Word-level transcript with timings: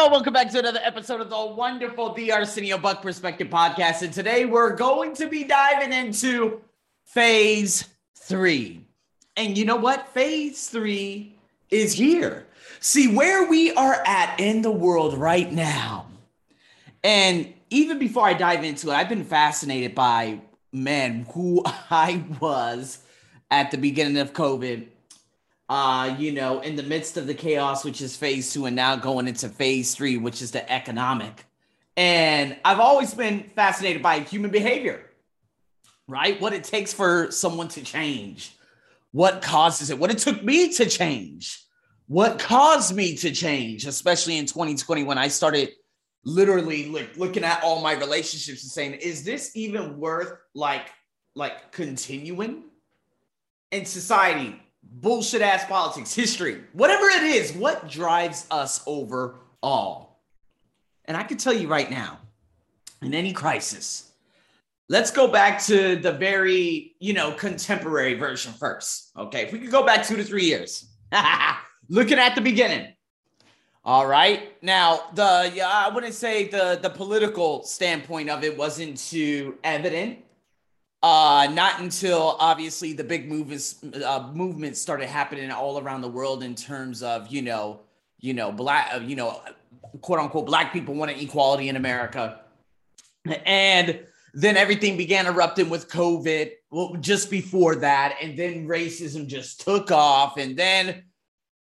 Hello, 0.00 0.12
welcome 0.12 0.32
back 0.32 0.50
to 0.50 0.58
another 0.58 0.80
episode 0.82 1.20
of 1.20 1.28
the 1.28 1.38
wonderful 1.38 2.14
The 2.14 2.32
Arsenio 2.32 2.78
Buck 2.78 3.02
Perspective 3.02 3.48
Podcast. 3.48 4.00
And 4.00 4.10
today 4.10 4.46
we're 4.46 4.74
going 4.74 5.12
to 5.16 5.28
be 5.28 5.44
diving 5.44 5.92
into 5.92 6.62
phase 7.04 7.86
three. 8.16 8.80
And 9.36 9.58
you 9.58 9.66
know 9.66 9.76
what? 9.76 10.08
Phase 10.08 10.68
three 10.68 11.36
is 11.68 11.92
here. 11.92 12.46
See 12.80 13.14
where 13.14 13.46
we 13.46 13.74
are 13.74 14.02
at 14.06 14.40
in 14.40 14.62
the 14.62 14.70
world 14.70 15.18
right 15.18 15.52
now. 15.52 16.06
And 17.04 17.52
even 17.68 17.98
before 17.98 18.26
I 18.26 18.32
dive 18.32 18.64
into 18.64 18.88
it, 18.88 18.94
I've 18.94 19.10
been 19.10 19.24
fascinated 19.24 19.94
by, 19.94 20.40
man, 20.72 21.26
who 21.34 21.62
I 21.66 22.24
was 22.40 23.00
at 23.50 23.70
the 23.70 23.76
beginning 23.76 24.16
of 24.16 24.32
COVID 24.32 24.86
uh, 25.70 26.16
you 26.18 26.32
know, 26.32 26.58
in 26.60 26.74
the 26.74 26.82
midst 26.82 27.16
of 27.16 27.28
the 27.28 27.32
chaos, 27.32 27.84
which 27.84 28.00
is 28.00 28.16
phase 28.16 28.52
two, 28.52 28.66
and 28.66 28.74
now 28.74 28.96
going 28.96 29.28
into 29.28 29.48
phase 29.48 29.94
three, 29.94 30.16
which 30.16 30.42
is 30.42 30.50
the 30.50 30.70
economic. 30.70 31.44
And 31.96 32.56
I've 32.64 32.80
always 32.80 33.14
been 33.14 33.44
fascinated 33.54 34.02
by 34.02 34.18
human 34.18 34.50
behavior, 34.50 35.06
right? 36.08 36.40
What 36.40 36.52
it 36.54 36.64
takes 36.64 36.92
for 36.92 37.30
someone 37.30 37.68
to 37.68 37.82
change, 37.82 38.56
what 39.12 39.42
causes 39.42 39.90
it, 39.90 39.98
what 39.98 40.10
it 40.10 40.18
took 40.18 40.42
me 40.42 40.72
to 40.74 40.86
change, 40.86 41.62
what 42.08 42.40
caused 42.40 42.92
me 42.92 43.14
to 43.18 43.30
change, 43.30 43.86
especially 43.86 44.38
in 44.38 44.46
2020 44.46 45.04
when 45.04 45.18
I 45.18 45.28
started 45.28 45.70
literally 46.24 46.86
like 46.86 47.16
looking 47.16 47.44
at 47.44 47.62
all 47.62 47.80
my 47.80 47.92
relationships 47.92 48.64
and 48.64 48.72
saying, 48.72 48.94
is 48.94 49.22
this 49.22 49.52
even 49.54 49.98
worth 50.00 50.32
like 50.52 50.88
like 51.36 51.70
continuing 51.70 52.64
in 53.70 53.84
society? 53.84 54.60
Bullshit 54.82 55.42
ass 55.42 55.64
politics, 55.64 56.14
history, 56.14 56.62
whatever 56.72 57.06
it 57.06 57.22
is, 57.22 57.52
what 57.52 57.88
drives 57.88 58.46
us 58.50 58.82
overall? 58.86 60.18
And 61.04 61.16
I 61.16 61.22
can 61.22 61.38
tell 61.38 61.52
you 61.52 61.68
right 61.68 61.90
now, 61.90 62.18
in 63.02 63.14
any 63.14 63.32
crisis, 63.32 64.12
let's 64.88 65.10
go 65.10 65.26
back 65.28 65.62
to 65.64 65.96
the 65.96 66.12
very, 66.12 66.94
you 66.98 67.12
know, 67.12 67.32
contemporary 67.32 68.14
version 68.14 68.52
first. 68.52 69.10
Okay. 69.16 69.42
If 69.42 69.52
we 69.52 69.58
could 69.58 69.70
go 69.70 69.84
back 69.84 70.06
two 70.06 70.16
to 70.16 70.24
three 70.24 70.44
years, 70.44 70.88
looking 71.88 72.18
at 72.18 72.34
the 72.34 72.40
beginning. 72.40 72.92
All 73.82 74.06
right. 74.06 74.62
Now, 74.62 75.00
the 75.14 75.50
yeah, 75.54 75.68
I 75.68 75.88
wouldn't 75.88 76.12
say 76.12 76.48
the 76.48 76.78
the 76.82 76.90
political 76.90 77.62
standpoint 77.62 78.28
of 78.28 78.44
it 78.44 78.56
wasn't 78.56 78.98
too 78.98 79.56
evident 79.64 80.18
uh, 81.02 81.48
not 81.52 81.80
until 81.80 82.36
obviously 82.38 82.92
the 82.92 83.04
big 83.04 83.28
movements 83.28 83.76
uh, 84.04 84.30
movements 84.34 84.80
started 84.80 85.08
happening 85.08 85.50
all 85.50 85.78
around 85.78 86.02
the 86.02 86.08
world 86.08 86.42
in 86.42 86.54
terms 86.54 87.02
of 87.02 87.28
you 87.28 87.40
know 87.40 87.80
you 88.18 88.34
know 88.34 88.52
black 88.52 88.90
uh, 88.94 88.98
you 88.98 89.16
know 89.16 89.40
quote 90.02 90.18
unquote 90.18 90.46
black 90.46 90.72
people 90.72 90.94
wanted 90.94 91.18
equality 91.18 91.68
in 91.68 91.76
America, 91.76 92.40
and 93.46 94.00
then 94.34 94.56
everything 94.56 94.96
began 94.96 95.26
erupting 95.26 95.70
with 95.70 95.88
COVID. 95.88 96.50
Well, 96.70 96.96
just 97.00 97.30
before 97.30 97.76
that, 97.76 98.16
and 98.22 98.38
then 98.38 98.68
racism 98.68 99.26
just 99.26 99.62
took 99.62 99.90
off, 99.90 100.36
and 100.36 100.54
then 100.54 101.04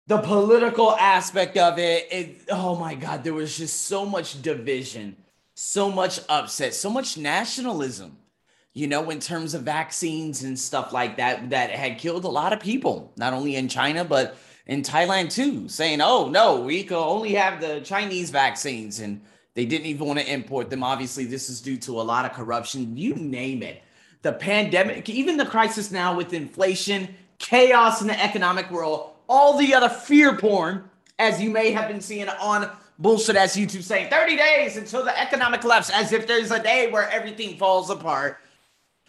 the 0.08 0.18
political 0.18 0.92
aspect 0.96 1.56
of 1.56 1.78
it, 1.78 2.08
it 2.10 2.40
oh 2.50 2.74
my 2.74 2.96
god, 2.96 3.22
there 3.22 3.34
was 3.34 3.56
just 3.56 3.82
so 3.82 4.04
much 4.04 4.42
division, 4.42 5.16
so 5.54 5.92
much 5.92 6.18
upset, 6.28 6.74
so 6.74 6.90
much 6.90 7.16
nationalism 7.16 8.16
you 8.78 8.86
know, 8.86 9.10
in 9.10 9.18
terms 9.18 9.54
of 9.54 9.62
vaccines 9.62 10.44
and 10.44 10.56
stuff 10.56 10.92
like 10.92 11.16
that, 11.16 11.50
that 11.50 11.72
had 11.72 11.98
killed 11.98 12.24
a 12.24 12.28
lot 12.28 12.52
of 12.52 12.60
people, 12.60 13.12
not 13.16 13.32
only 13.32 13.56
in 13.56 13.66
China, 13.66 14.04
but 14.04 14.36
in 14.66 14.82
Thailand 14.82 15.32
too, 15.32 15.68
saying, 15.68 16.00
oh, 16.00 16.28
no, 16.28 16.60
we 16.60 16.84
can 16.84 16.96
only 16.96 17.34
have 17.34 17.60
the 17.60 17.80
Chinese 17.80 18.30
vaccines. 18.30 19.00
And 19.00 19.20
they 19.54 19.64
didn't 19.64 19.86
even 19.86 20.06
want 20.06 20.20
to 20.20 20.32
import 20.32 20.70
them. 20.70 20.84
Obviously, 20.84 21.24
this 21.24 21.50
is 21.50 21.60
due 21.60 21.76
to 21.78 22.00
a 22.00 22.02
lot 22.02 22.24
of 22.24 22.32
corruption, 22.32 22.96
you 22.96 23.16
name 23.16 23.64
it. 23.64 23.82
The 24.22 24.34
pandemic, 24.34 25.08
even 25.08 25.38
the 25.38 25.46
crisis 25.46 25.90
now 25.90 26.16
with 26.16 26.32
inflation, 26.32 27.12
chaos 27.38 28.00
in 28.00 28.06
the 28.06 28.22
economic 28.22 28.70
world, 28.70 29.10
all 29.28 29.58
the 29.58 29.74
other 29.74 29.88
fear 29.88 30.36
porn, 30.36 30.88
as 31.18 31.42
you 31.42 31.50
may 31.50 31.72
have 31.72 31.88
been 31.88 32.00
seeing 32.00 32.28
on 32.28 32.70
bullshit 33.00 33.34
ass 33.34 33.56
YouTube 33.56 33.82
saying 33.82 34.08
30 34.08 34.36
days 34.36 34.76
until 34.76 35.04
the 35.04 35.20
economic 35.20 35.62
collapse, 35.62 35.90
as 35.90 36.12
if 36.12 36.28
there's 36.28 36.52
a 36.52 36.62
day 36.62 36.92
where 36.92 37.10
everything 37.10 37.58
falls 37.58 37.90
apart. 37.90 38.38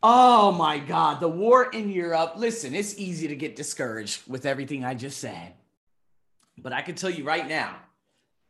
Oh 0.01 0.51
my 0.53 0.79
God, 0.79 1.19
the 1.19 1.27
war 1.27 1.69
in 1.71 1.89
Europe. 1.89 2.33
Listen, 2.37 2.73
it's 2.73 2.97
easy 2.97 3.27
to 3.27 3.35
get 3.35 3.55
discouraged 3.55 4.21
with 4.27 4.45
everything 4.45 4.85
I 4.85 4.93
just 4.93 5.19
said. 5.19 5.53
But 6.57 6.73
I 6.73 6.81
can 6.81 6.95
tell 6.95 7.09
you 7.09 7.23
right 7.23 7.47
now 7.47 7.75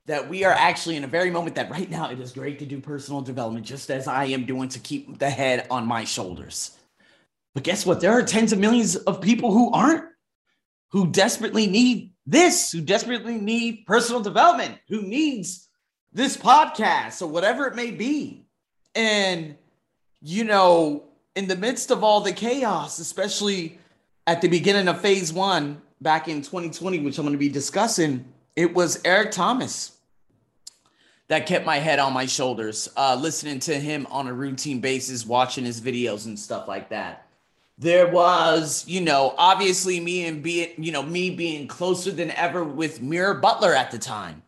that 0.06 0.30
we 0.30 0.44
are 0.44 0.54
actually 0.54 0.96
in 0.96 1.04
a 1.04 1.08
very 1.08 1.32
moment 1.32 1.56
that 1.56 1.70
right 1.70 1.90
now 1.90 2.10
it 2.10 2.20
is 2.20 2.32
great 2.32 2.60
to 2.60 2.66
do 2.66 2.80
personal 2.80 3.22
development, 3.22 3.66
just 3.66 3.90
as 3.90 4.08
I 4.08 4.26
am 4.26 4.46
doing 4.46 4.70
to 4.70 4.80
keep 4.80 5.18
the 5.20 5.30
head 5.30 5.68
on 5.70 5.88
my 5.88 6.04
shoulders. 6.04 6.78
But 7.54 7.64
guess 7.64 7.86
what? 7.86 8.02
There 8.02 8.12
are 8.12 8.24
tens 8.24 8.54
of 8.54 8.60
millions 8.60 8.96
of 8.96 9.22
people 9.22 9.52
who 9.52 9.72
aren't, 9.72 10.06
who 10.92 11.12
desperately 11.12 11.68
need 11.68 12.14
this, 12.26 12.72
who 12.72 12.82
desperately 12.82 13.38
need 13.38 13.86
personal 13.86 14.22
development, 14.22 14.78
who 14.88 15.02
needs 15.02 15.68
this 16.14 16.38
podcast 16.38 17.22
or 17.22 17.28
whatever 17.28 17.68
it 17.68 17.76
may 17.76 17.92
be. 17.92 18.46
And, 18.96 19.56
you 20.22 20.44
know, 20.44 21.09
in 21.40 21.48
the 21.48 21.56
midst 21.56 21.90
of 21.90 22.04
all 22.04 22.20
the 22.20 22.34
chaos, 22.34 23.00
especially 23.00 23.80
at 24.28 24.42
the 24.42 24.50
beginning 24.50 24.90
of 24.90 25.00
phase 25.00 25.32
one 25.32 25.82
back 26.02 26.28
in 26.28 26.42
2020, 26.42 27.00
which 27.00 27.18
I'm 27.18 27.24
going 27.24 27.32
to 27.32 27.40
be 27.40 27.48
discussing, 27.48 28.26
it 28.58 28.74
was 28.74 29.00
Eric 29.06 29.32
Thomas 29.32 29.94
that 31.30 31.46
kept 31.46 31.66
my 31.66 31.78
head 31.78 31.98
on 31.98 32.12
my 32.12 32.26
shoulders, 32.26 32.90
uh, 32.98 33.18
listening 33.18 33.60
to 33.62 33.80
him 33.80 34.06
on 34.12 34.28
a 34.28 34.34
routine 34.34 34.82
basis, 34.82 35.26
watching 35.26 35.64
his 35.64 35.80
videos 35.80 36.26
and 36.26 36.38
stuff 36.38 36.68
like 36.68 36.90
that. 36.90 37.26
There 37.78 38.10
was, 38.10 38.86
you 38.86 39.00
know, 39.00 39.34
obviously 39.38 40.02
me 40.02 40.26
and 40.26 40.44
being, 40.44 40.72
you 40.78 40.92
know, 40.92 41.04
me 41.04 41.30
being 41.30 41.68
closer 41.68 42.12
than 42.12 42.32
ever 42.32 42.66
with 42.66 43.02
Mira 43.02 43.40
Butler 43.40 43.74
at 43.74 43.92
the 43.92 43.98
time 43.98 44.44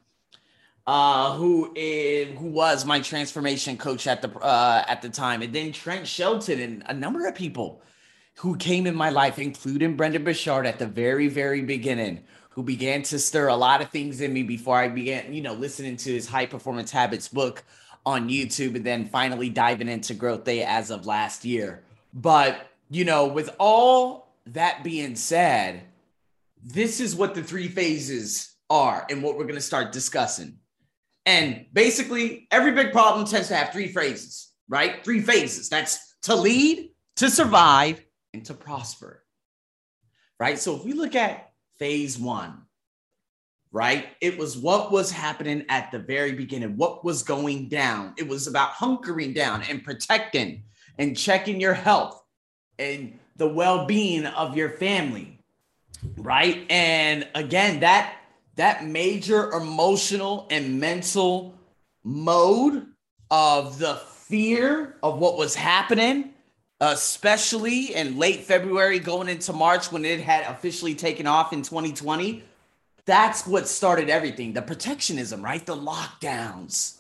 uh, 0.92 1.38
who 1.38 1.72
is, 1.74 2.38
who 2.38 2.48
was 2.48 2.84
my 2.84 3.00
transformation 3.00 3.78
coach 3.78 4.08
at 4.08 4.22
the 4.22 4.30
uh, 4.40 4.84
at 4.90 5.02
the 5.02 5.08
time, 5.08 5.42
and 5.42 5.56
then 5.56 5.72
Trent 5.72 6.06
Shelton 6.06 6.60
and 6.60 6.84
a 6.88 6.94
number 6.94 7.26
of 7.28 7.34
people 7.34 7.82
who 8.36 8.58
came 8.58 8.86
in 8.86 8.94
my 8.94 9.10
life, 9.10 9.40
including 9.40 9.96
Brendon 9.96 10.22
Burchard 10.22 10.66
at 10.66 10.80
the 10.80 10.88
very 10.88 11.30
very 11.30 11.62
beginning, 11.62 12.26
who 12.50 12.62
began 12.62 13.04
to 13.04 13.20
stir 13.20 13.48
a 13.48 13.56
lot 13.56 13.82
of 13.82 13.90
things 13.90 14.20
in 14.20 14.34
me 14.34 14.44
before 14.44 14.80
I 14.80 14.90
began, 14.90 15.34
you 15.34 15.42
know, 15.42 15.54
listening 15.54 15.96
to 15.96 16.12
his 16.12 16.28
High 16.28 16.46
Performance 16.46 16.92
Habits 16.92 17.30
book 17.30 17.64
on 18.06 18.28
YouTube, 18.28 18.76
and 18.76 18.86
then 18.86 19.06
finally 19.06 19.48
diving 19.48 19.88
into 19.88 20.14
Growth 20.14 20.44
Day 20.44 20.62
as 20.62 20.92
of 20.92 21.06
last 21.06 21.46
year. 21.46 21.84
But 22.14 22.68
you 22.90 23.06
know, 23.06 23.28
with 23.28 23.50
all 23.60 24.36
that 24.48 24.84
being 24.84 25.16
said, 25.16 25.84
this 26.62 27.00
is 27.00 27.16
what 27.16 27.34
the 27.34 27.44
three 27.44 27.70
phases 27.70 28.58
are, 28.70 29.06
and 29.10 29.24
what 29.24 29.38
we're 29.38 29.46
going 29.46 29.56
to 29.56 29.62
start 29.62 29.94
discussing. 29.94 30.58
And 31.26 31.66
basically, 31.72 32.48
every 32.52 32.72
big 32.72 32.92
problem 32.92 33.26
tends 33.26 33.50
to 33.50 33.56
have 33.56 33.72
three 33.72 33.88
phrases, 33.88 34.52
right? 34.68 35.04
Three 35.04 35.22
phases. 35.22 35.70
That's 35.70 36.16
to 36.24 36.36
lead, 36.36 36.92
to 37.18 37.30
survive, 37.30 38.04
and 38.34 38.46
to 38.46 38.54
prosper, 38.54 39.24
right? 40.40 40.58
So 40.58 40.76
if 40.76 40.84
we 40.84 40.94
look 40.94 41.16
at 41.16 41.52
phase 41.78 42.18
one, 42.18 42.62
right? 43.72 44.10
It 44.20 44.38
was 44.38 44.58
what 44.58 44.92
was 44.92 45.12
happening 45.12 45.66
at 45.70 45.92
the 45.92 46.00
very 46.00 46.34
beginning, 46.34 46.78
what 46.78 47.06
was 47.06 47.24
going 47.24 47.70
down. 47.70 48.14
It 48.18 48.28
was 48.28 48.48
about 48.48 48.74
hunkering 48.74 49.34
down 49.34 49.64
and 49.64 49.84
protecting 49.84 50.64
and 50.98 51.18
checking 51.18 51.62
your 51.62 51.74
health 51.74 52.22
and 52.78 53.18
the 53.38 53.48
well 53.48 53.86
being 53.86 54.26
of 54.26 54.58
your 54.58 54.70
family, 54.70 55.40
right? 56.18 56.66
And 56.70 57.28
again, 57.34 57.80
that 57.80 58.16
that 58.56 58.86
major 58.86 59.52
emotional 59.52 60.48
and 60.50 60.80
mental 60.80 61.54
mode 62.04 62.88
of 63.30 63.80
the 63.80 63.96
fear 63.96 64.98
of 65.04 65.20
what 65.20 65.38
was 65.38 65.56
happening, 65.56 66.34
especially 66.80 67.96
in 67.96 68.18
late 68.18 68.42
February 68.44 69.00
going 69.00 69.30
into 69.30 69.54
March 69.54 69.92
when 69.92 70.06
it 70.06 70.20
had 70.20 70.46
officially 70.46 70.96
taken 70.96 71.28
off 71.28 71.54
in 71.54 71.62
2020. 71.62 72.44
That's 73.06 73.48
what 73.48 73.68
started 73.68 74.10
everything 74.10 74.54
the 74.54 74.62
protectionism, 74.62 75.44
right? 75.44 75.66
The 75.66 75.76
lockdowns. 75.76 76.98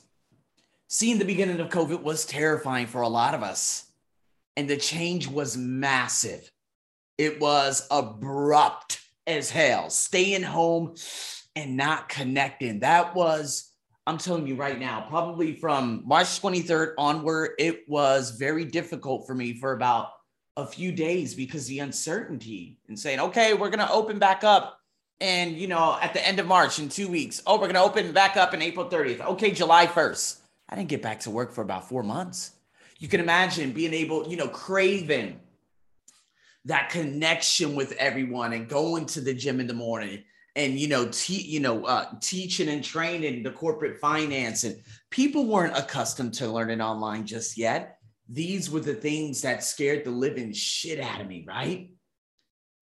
Seeing 0.88 1.20
the 1.20 1.26
beginning 1.26 1.60
of 1.60 1.70
COVID 1.70 2.02
was 2.02 2.26
terrifying 2.26 2.88
for 2.88 3.02
a 3.02 3.08
lot 3.08 3.34
of 3.34 3.44
us. 3.44 3.86
And 4.58 4.70
the 4.70 4.76
change 4.76 5.28
was 5.28 5.56
massive. 5.56 6.52
It 7.18 7.40
was 7.40 7.88
abrupt 7.90 9.00
as 9.26 9.50
hell. 9.50 9.90
Staying 9.90 10.44
home, 10.44 10.96
and 11.56 11.78
not 11.78 12.10
connecting. 12.10 12.80
That 12.80 13.16
was, 13.16 13.72
I'm 14.08 14.18
telling 14.18 14.48
you 14.48 14.56
right 14.56 14.80
now, 14.80 15.06
probably 15.10 15.54
from 15.54 16.04
March 16.06 16.42
23rd 16.42 16.94
onward, 16.98 17.52
it 17.60 17.88
was 17.88 18.32
very 18.32 18.66
difficult 18.66 19.28
for 19.28 19.36
me 19.36 19.54
for 19.54 19.74
about 19.74 20.10
a 20.58 20.66
few 20.66 20.92
days 20.92 21.34
because 21.34 21.68
the 21.68 21.80
uncertainty 21.80 22.78
and 22.88 22.98
saying, 22.98 23.20
okay, 23.20 23.54
we're 23.54 23.70
going 23.70 23.86
to 23.86 23.92
open 23.92 24.20
back 24.20 24.44
up 24.44 24.82
and 25.22 25.56
you 25.56 25.68
know, 25.68 26.00
at 26.02 26.14
the 26.14 26.28
end 26.28 26.40
of 26.40 26.48
March 26.48 26.80
in 26.80 26.90
two 26.90 27.08
weeks, 27.08 27.44
oh, 27.46 27.62
we're 27.62 27.68
gonna 27.68 27.84
open 27.84 28.12
back 28.12 28.36
up 28.36 28.56
in 28.56 28.62
April 28.62 28.90
30th. 28.90 29.22
Okay, 29.22 29.52
July 29.52 29.86
1st. 29.86 30.40
I 30.68 30.76
didn't 30.76 30.90
get 30.90 31.04
back 31.04 31.20
to 31.22 31.30
work 31.30 31.54
for 31.54 31.62
about 31.62 31.88
four 31.88 32.02
months. 32.02 32.54
You 32.98 33.08
can 33.08 33.20
imagine 33.20 33.72
being 33.72 33.94
able, 33.94 34.28
you 34.28 34.36
know, 34.36 34.48
craving 34.48 35.40
that 36.66 36.90
connection 36.90 37.76
with 37.76 37.92
everyone 37.94 38.54
and 38.54 38.68
going 38.68 39.06
to 39.08 39.22
the 39.22 39.34
gym 39.34 39.60
in 39.60 39.68
the 39.68 39.74
morning 39.74 40.24
and 40.56 40.80
you 40.80 40.88
know, 40.88 41.08
te- 41.10 41.44
you 41.44 41.60
know, 41.60 41.86
uh, 41.86 42.06
teaching 42.20 42.70
and 42.70 42.84
training 42.84 43.44
the 43.44 43.52
corporate 43.52 44.00
finance 44.00 44.64
and 44.64 44.82
people 45.10 45.46
weren't 45.46 45.78
accustomed 45.78 46.34
to 46.36 46.48
learning 46.48 46.82
online 46.82 47.26
just 47.26 47.58
yet. 47.58 47.98
These 48.30 48.70
were 48.70 48.80
the 48.80 48.94
things 48.94 49.42
that 49.42 49.64
scared 49.64 50.06
the 50.06 50.12
living 50.12 50.54
shit 50.54 51.00
out 51.00 51.22
of 51.22 51.28
me, 51.28 51.46
right? 51.48 51.92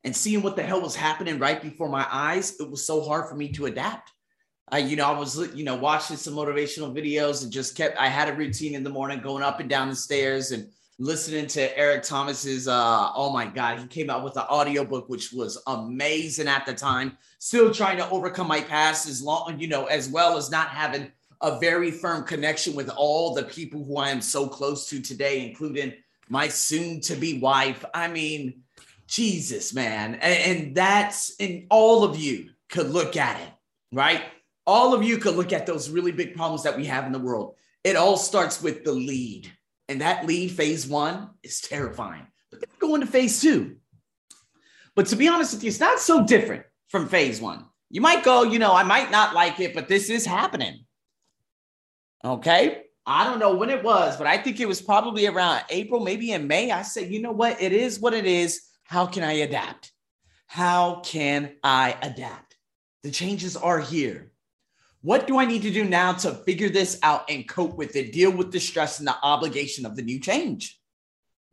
And 0.03 0.15
seeing 0.15 0.41
what 0.41 0.55
the 0.55 0.63
hell 0.63 0.81
was 0.81 0.95
happening 0.95 1.39
right 1.39 1.61
before 1.61 1.89
my 1.89 2.07
eyes, 2.09 2.59
it 2.59 2.69
was 2.69 2.85
so 2.85 3.01
hard 3.01 3.27
for 3.27 3.35
me 3.35 3.51
to 3.53 3.65
adapt. 3.65 4.11
I, 4.71 4.79
you 4.79 4.95
know, 4.95 5.05
I 5.05 5.17
was, 5.17 5.53
you 5.55 5.63
know, 5.63 5.75
watching 5.75 6.15
some 6.15 6.35
motivational 6.35 6.95
videos 6.95 7.43
and 7.43 7.51
just 7.51 7.75
kept, 7.75 7.97
I 7.97 8.07
had 8.07 8.29
a 8.29 8.33
routine 8.33 8.75
in 8.75 8.83
the 8.83 8.89
morning 8.89 9.19
going 9.19 9.43
up 9.43 9.59
and 9.59 9.69
down 9.69 9.89
the 9.89 9.95
stairs 9.95 10.51
and 10.51 10.69
listening 10.99 11.47
to 11.47 11.77
Eric 11.77 12.03
Thomas's 12.03 12.67
uh 12.67 13.11
oh 13.15 13.31
my 13.31 13.45
god, 13.45 13.79
he 13.79 13.87
came 13.87 14.09
out 14.09 14.23
with 14.23 14.35
an 14.35 14.43
audiobook 14.43 15.09
which 15.09 15.31
was 15.31 15.61
amazing 15.65 16.47
at 16.47 16.65
the 16.65 16.73
time. 16.73 17.17
Still 17.39 17.73
trying 17.73 17.97
to 17.97 18.09
overcome 18.09 18.47
my 18.47 18.61
past 18.61 19.07
as 19.07 19.21
long, 19.21 19.57
you 19.59 19.67
know, 19.67 19.85
as 19.85 20.09
well 20.09 20.37
as 20.37 20.51
not 20.51 20.67
having 20.67 21.11
a 21.41 21.57
very 21.57 21.89
firm 21.89 22.25
connection 22.25 22.75
with 22.75 22.89
all 22.89 23.33
the 23.33 23.43
people 23.43 23.83
who 23.83 23.97
I 23.97 24.09
am 24.09 24.21
so 24.21 24.47
close 24.47 24.89
to 24.89 25.01
today, 25.01 25.47
including 25.47 25.93
my 26.27 26.49
soon 26.49 26.99
to 27.01 27.15
be 27.15 27.39
wife. 27.39 27.85
I 27.93 28.09
mean, 28.09 28.63
Jesus, 29.07 29.73
man. 29.73 30.15
And, 30.15 30.57
and 30.57 30.75
that's 30.75 31.35
and 31.39 31.65
all 31.69 32.03
of 32.03 32.17
you 32.17 32.49
could 32.67 32.89
look 32.89 33.15
at 33.15 33.39
it, 33.39 33.49
right? 33.93 34.23
All 34.67 34.93
of 34.93 35.01
you 35.01 35.17
could 35.17 35.35
look 35.35 35.53
at 35.53 35.65
those 35.65 35.89
really 35.89 36.11
big 36.11 36.35
problems 36.35 36.63
that 36.63 36.77
we 36.77 36.85
have 36.85 37.05
in 37.05 37.13
the 37.13 37.19
world. 37.19 37.55
It 37.85 37.95
all 37.95 38.17
starts 38.17 38.61
with 38.61 38.83
the 38.83 38.91
lead 38.91 39.49
and 39.89 40.01
that 40.01 40.25
lead 40.25 40.51
phase 40.51 40.87
one 40.87 41.31
is 41.43 41.59
terrifying. 41.59 42.27
But 42.51 42.61
then 42.61 42.69
go 42.79 42.95
into 42.95 43.07
phase 43.07 43.41
two. 43.41 43.77
But 44.95 45.07
to 45.07 45.15
be 45.15 45.27
honest 45.27 45.53
with 45.53 45.63
you, 45.63 45.69
it's 45.69 45.79
not 45.79 45.99
so 45.99 46.25
different 46.25 46.63
from 46.87 47.09
phase 47.09 47.41
one. 47.41 47.65
You 47.89 48.01
might 48.01 48.23
go, 48.23 48.43
you 48.43 48.59
know, 48.59 48.73
I 48.73 48.83
might 48.83 49.11
not 49.11 49.33
like 49.33 49.59
it, 49.59 49.73
but 49.73 49.87
this 49.87 50.09
is 50.09 50.25
happening. 50.25 50.85
Okay. 52.23 52.83
I 53.05 53.23
don't 53.23 53.39
know 53.39 53.55
when 53.55 53.71
it 53.71 53.83
was, 53.83 54.17
but 54.17 54.27
I 54.27 54.37
think 54.37 54.59
it 54.59 54.67
was 54.67 54.81
probably 54.81 55.25
around 55.25 55.63
April, 55.69 55.99
maybe 55.99 56.31
in 56.31 56.47
May. 56.47 56.69
I 56.69 56.83
said, 56.83 57.11
you 57.11 57.21
know 57.21 57.31
what? 57.31 57.59
It 57.61 57.73
is 57.73 57.99
what 57.99 58.13
it 58.13 58.25
is. 58.25 58.61
How 58.83 59.07
can 59.07 59.23
I 59.23 59.33
adapt? 59.33 59.91
How 60.45 61.01
can 61.03 61.55
I 61.63 61.97
adapt? 62.01 62.55
The 63.01 63.09
changes 63.11 63.57
are 63.57 63.79
here. 63.79 64.31
What 65.01 65.27
do 65.27 65.39
I 65.39 65.45
need 65.45 65.61
to 65.61 65.71
do 65.71 65.85
now 65.85 66.13
to 66.13 66.31
figure 66.31 66.69
this 66.69 66.99
out 67.03 67.29
and 67.29 67.47
cope 67.47 67.77
with 67.77 67.95
it, 67.95 68.11
deal 68.11 68.31
with 68.31 68.51
the 68.51 68.59
stress 68.59 68.99
and 68.99 69.07
the 69.07 69.15
obligation 69.23 69.85
of 69.85 69.95
the 69.95 70.01
new 70.01 70.19
change? 70.19 70.79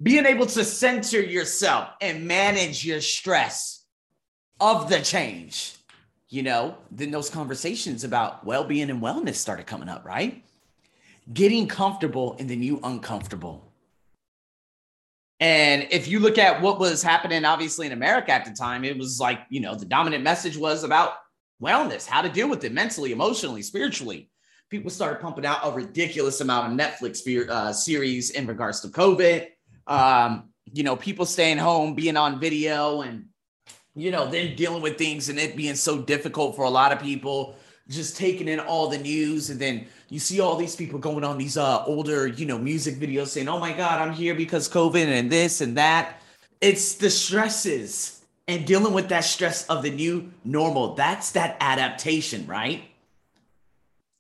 Being 0.03 0.27
able 0.27 0.47
to 0.47 0.65
center 0.65 1.21
yourself 1.21 1.91
and 2.01 2.27
manage 2.27 2.85
your 2.85 3.01
stress 3.01 3.85
of 4.61 4.89
the 4.89 5.01
change. 5.01 5.75
You 6.29 6.43
know, 6.43 6.77
then 6.91 7.13
those 7.13 7.31
conversations 7.31 8.03
about 8.03 8.45
well 8.45 8.65
being 8.65 8.91
and 8.91 9.01
wellness 9.01 9.37
started 9.37 9.67
coming 9.67 9.89
up, 9.89 10.05
right? 10.05 10.43
Getting 11.33 11.69
comfortable 11.69 12.35
in 12.35 12.49
the 12.49 12.57
new 12.57 12.81
uncomfortable. 12.83 13.73
And 15.39 15.87
if 15.91 16.09
you 16.09 16.19
look 16.19 16.37
at 16.37 16.61
what 16.63 16.81
was 16.81 17.03
happening, 17.03 17.45
obviously 17.45 17.87
in 17.87 17.93
America 17.93 18.33
at 18.33 18.45
the 18.45 18.53
time, 18.53 18.85
it 18.85 18.99
was 18.99 19.21
like, 19.21 19.41
you 19.51 19.61
know, 19.61 19.77
the 19.77 19.85
dominant 19.85 20.25
message 20.25 20.57
was 20.57 20.83
about 20.83 21.13
wellness, 21.63 22.07
how 22.07 22.23
to 22.23 22.29
deal 22.29 22.49
with 22.49 22.65
it 22.65 22.73
mentally, 22.73 23.13
emotionally, 23.13 23.63
spiritually. 23.63 24.31
People 24.69 24.91
started 24.91 25.21
pumping 25.21 25.47
out 25.47 25.61
a 25.63 25.71
ridiculous 25.71 26.41
amount 26.41 26.73
of 26.73 26.79
Netflix 26.79 27.49
uh, 27.49 27.73
series 27.73 28.31
in 28.31 28.47
regards 28.47 28.81
to 28.81 28.89
COVID. 28.89 29.47
Um, 29.87 30.51
you 30.73 30.83
know, 30.83 30.97
people 30.97 31.25
staying 31.25 31.59
home, 31.59 31.95
being 31.95 32.17
on 32.17 32.41
video, 32.41 33.03
and 33.03 33.27
you 33.95 34.11
know, 34.11 34.29
then 34.29 34.57
dealing 34.57 34.83
with 34.83 34.99
things 34.99 35.29
and 35.29 35.39
it 35.39 35.57
being 35.57 35.77
so 35.77 36.03
difficult 36.03 36.57
for 36.57 36.65
a 36.65 36.71
lot 36.71 36.93
of 36.93 37.01
people. 37.01 37.57
Just 37.89 38.17
taking 38.17 38.49
in 38.49 38.59
all 38.59 38.89
the 38.89 38.99
news, 38.99 39.51
and 39.51 39.61
then 39.61 39.87
you 40.09 40.19
see 40.19 40.41
all 40.41 40.57
these 40.57 40.75
people 40.75 40.99
going 40.99 41.23
on 41.23 41.39
these 41.39 41.57
uh, 41.57 41.85
older, 41.85 42.27
you 42.27 42.45
know, 42.45 42.59
music 42.59 42.97
videos 42.97 43.29
saying, 43.29 43.49
"Oh 43.49 43.61
my 43.61 43.73
God, 43.73 44.01
I'm 44.01 44.13
here 44.13 44.35
because 44.35 44.69
COVID 44.69 45.07
and 45.07 45.31
this 45.31 45.61
and 45.61 45.77
that." 45.77 46.21
It's 46.61 46.95
the 46.95 47.09
stresses 47.09 48.16
and 48.49 48.67
dealing 48.67 48.93
with 48.93 49.09
that 49.09 49.25
stress 49.25 49.67
of 49.67 49.83
the 49.83 49.91
new 49.91 50.33
normal. 50.45 50.95
That's 50.95 51.33
that 51.33 51.57
adaptation, 51.61 52.47
right? 52.47 52.85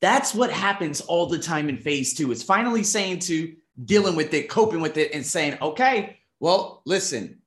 That's 0.01 0.35
what 0.35 0.51
happens 0.51 1.01
all 1.01 1.27
the 1.27 1.39
time 1.39 1.69
in 1.69 1.79
phase 1.79 2.15
two. 2.15 2.33
It's 2.33 2.43
finally 2.43 2.83
saying 2.83 3.21
to 3.21 3.55
dealing 3.85 4.17
with 4.17 4.33
it, 4.35 4.49
coping 4.49 4.81
with 4.81 4.97
it, 4.97 5.15
and 5.15 5.25
saying, 5.25 5.59
okay, 5.63 6.19
well, 6.41 6.83
listen, 6.85 7.41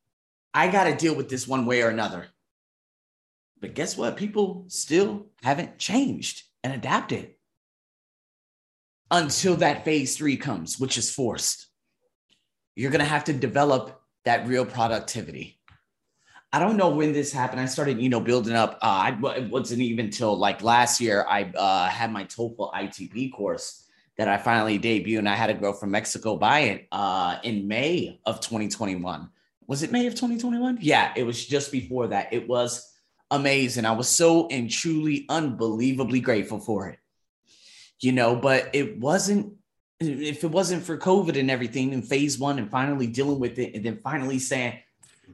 I 0.53 0.69
got 0.69 0.85
to 0.85 0.95
deal 0.95 1.15
with 1.15 1.29
this 1.29 1.47
one 1.47 1.65
way 1.65 1.81
or 1.81 1.89
another. 1.89 2.27
But 3.59 3.75
guess 3.75 3.97
what? 3.97 4.17
People 4.17 4.65
still 4.67 5.27
haven't 5.43 5.77
changed 5.77 6.43
and 6.63 6.73
adapted 6.73 7.31
until 9.11 9.57
that 9.57 9.85
phase 9.85 10.15
three 10.17 10.37
comes, 10.37 10.79
which 10.79 10.97
is 10.97 11.13
forced. 11.13 11.67
You're 12.75 12.91
going 12.91 12.99
to 12.99 13.05
have 13.05 13.25
to 13.25 13.33
develop 13.33 14.01
that 14.23 14.47
real 14.47 14.65
productivity 14.65 15.58
I 16.51 16.59
don't 16.59 16.77
know 16.77 16.89
when 16.89 17.13
this 17.13 17.31
happened. 17.31 17.61
I 17.61 17.65
started, 17.65 18.01
you 18.01 18.09
know, 18.09 18.19
building 18.19 18.55
up. 18.55 18.79
Uh, 18.81 19.11
I, 19.13 19.37
it 19.37 19.49
wasn't 19.49 19.81
even 19.81 20.05
until 20.05 20.35
like 20.35 20.63
last 20.63 20.99
year 20.99 21.25
I 21.27 21.43
uh, 21.43 21.87
had 21.87 22.11
my 22.11 22.23
TOEFL 22.23 22.73
ITP 22.73 23.31
course 23.31 23.85
that 24.17 24.27
I 24.27 24.37
finally 24.37 24.79
debuted, 24.79 25.19
and 25.19 25.29
I 25.29 25.35
had 25.35 25.49
a 25.49 25.53
girl 25.53 25.73
from 25.73 25.91
Mexico 25.91 26.35
buy 26.35 26.59
it 26.61 26.87
uh, 26.91 27.37
in 27.43 27.67
May 27.67 28.19
of 28.25 28.41
2021. 28.41 29.29
Was 29.67 29.83
it 29.83 29.91
May 29.91 30.07
of 30.07 30.15
2021? 30.15 30.79
Yeah, 30.81 31.13
it 31.15 31.23
was 31.23 31.45
just 31.45 31.71
before 31.71 32.07
that. 32.07 32.33
It 32.33 32.47
was 32.47 32.91
amazing. 33.29 33.85
I 33.85 33.91
was 33.91 34.09
so 34.09 34.47
and 34.47 34.69
truly 34.69 35.25
unbelievably 35.29 36.21
grateful 36.21 36.59
for 36.59 36.89
it. 36.89 36.99
You 37.99 38.11
know, 38.11 38.35
but 38.35 38.71
it 38.73 38.99
wasn't 38.99 39.53
if 39.99 40.43
it 40.43 40.51
wasn't 40.51 40.83
for 40.83 40.97
COVID 40.97 41.37
and 41.37 41.51
everything 41.51 41.93
and 41.93 42.07
phase 42.07 42.39
one 42.39 42.57
and 42.57 42.71
finally 42.71 43.07
dealing 43.07 43.39
with 43.39 43.59
it 43.59 43.75
and 43.75 43.85
then 43.85 43.99
finally 44.01 44.39
saying, 44.39 44.79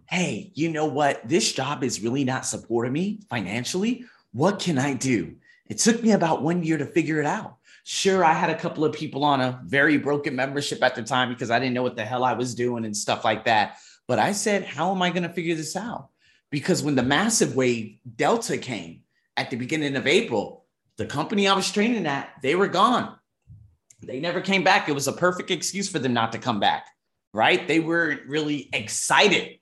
hey, 0.08 0.52
you 0.54 0.70
know 0.70 0.86
what? 0.86 1.28
This 1.28 1.52
job 1.52 1.84
is 1.84 2.02
really 2.02 2.24
not 2.24 2.46
supporting 2.46 2.94
me 2.94 3.20
financially. 3.30 4.06
What 4.32 4.60
can 4.60 4.78
I 4.78 4.94
do? 4.94 5.36
It 5.68 5.80
took 5.80 6.02
me 6.04 6.12
about 6.12 6.44
one 6.44 6.64
year 6.64 6.78
to 6.78 6.86
figure 6.86 7.20
it 7.20 7.26
out. 7.26 7.58
Sure, 7.84 8.24
I 8.24 8.34
had 8.34 8.50
a 8.50 8.58
couple 8.58 8.84
of 8.84 8.94
people 8.94 9.24
on 9.24 9.42
a 9.42 9.62
very 9.66 9.98
broken 9.98 10.36
membership 10.36 10.84
at 10.84 10.96
the 10.96 11.04
time 11.04 11.30
because 11.30 11.52
I 11.52 11.60
didn't 11.60 11.74
know 11.74 11.84
what 11.84 11.96
the 11.96 12.06
hell 12.06 12.24
I 12.24 12.34
was 12.34 12.56
doing 12.56 12.86
and 12.86 12.96
stuff 12.96 13.24
like 13.24 13.46
that. 13.46 13.78
But 14.08 14.20
I 14.20 14.32
said, 14.32 14.64
how 14.64 14.92
am 14.92 15.02
I 15.02 15.10
going 15.10 15.24
to 15.24 15.30
figure 15.30 15.56
this 15.56 15.76
out? 15.76 16.10
Because 16.50 16.84
when 16.84 16.96
the 16.96 17.04
massive 17.04 17.56
wave 17.56 17.98
Delta 18.16 18.58
came 18.58 19.02
at 19.38 19.50
the 19.50 19.58
beginning 19.58 19.96
of 19.96 20.08
April, 20.08 20.66
the 20.98 21.06
company 21.06 21.48
I 21.48 21.54
was 21.54 21.72
training 21.72 22.06
at, 22.06 22.30
they 22.42 22.56
were 22.56 22.68
gone. 22.68 23.16
They 24.02 24.20
never 24.20 24.42
came 24.42 24.64
back. 24.64 24.88
It 24.88 24.96
was 24.96 25.08
a 25.08 25.14
perfect 25.14 25.52
excuse 25.52 25.90
for 25.90 26.00
them 26.00 26.14
not 26.14 26.32
to 26.32 26.38
come 26.38 26.60
back, 26.60 26.88
right? 27.34 27.68
They 27.68 27.80
weren't 27.80 28.28
really 28.28 28.70
excited 28.74 29.60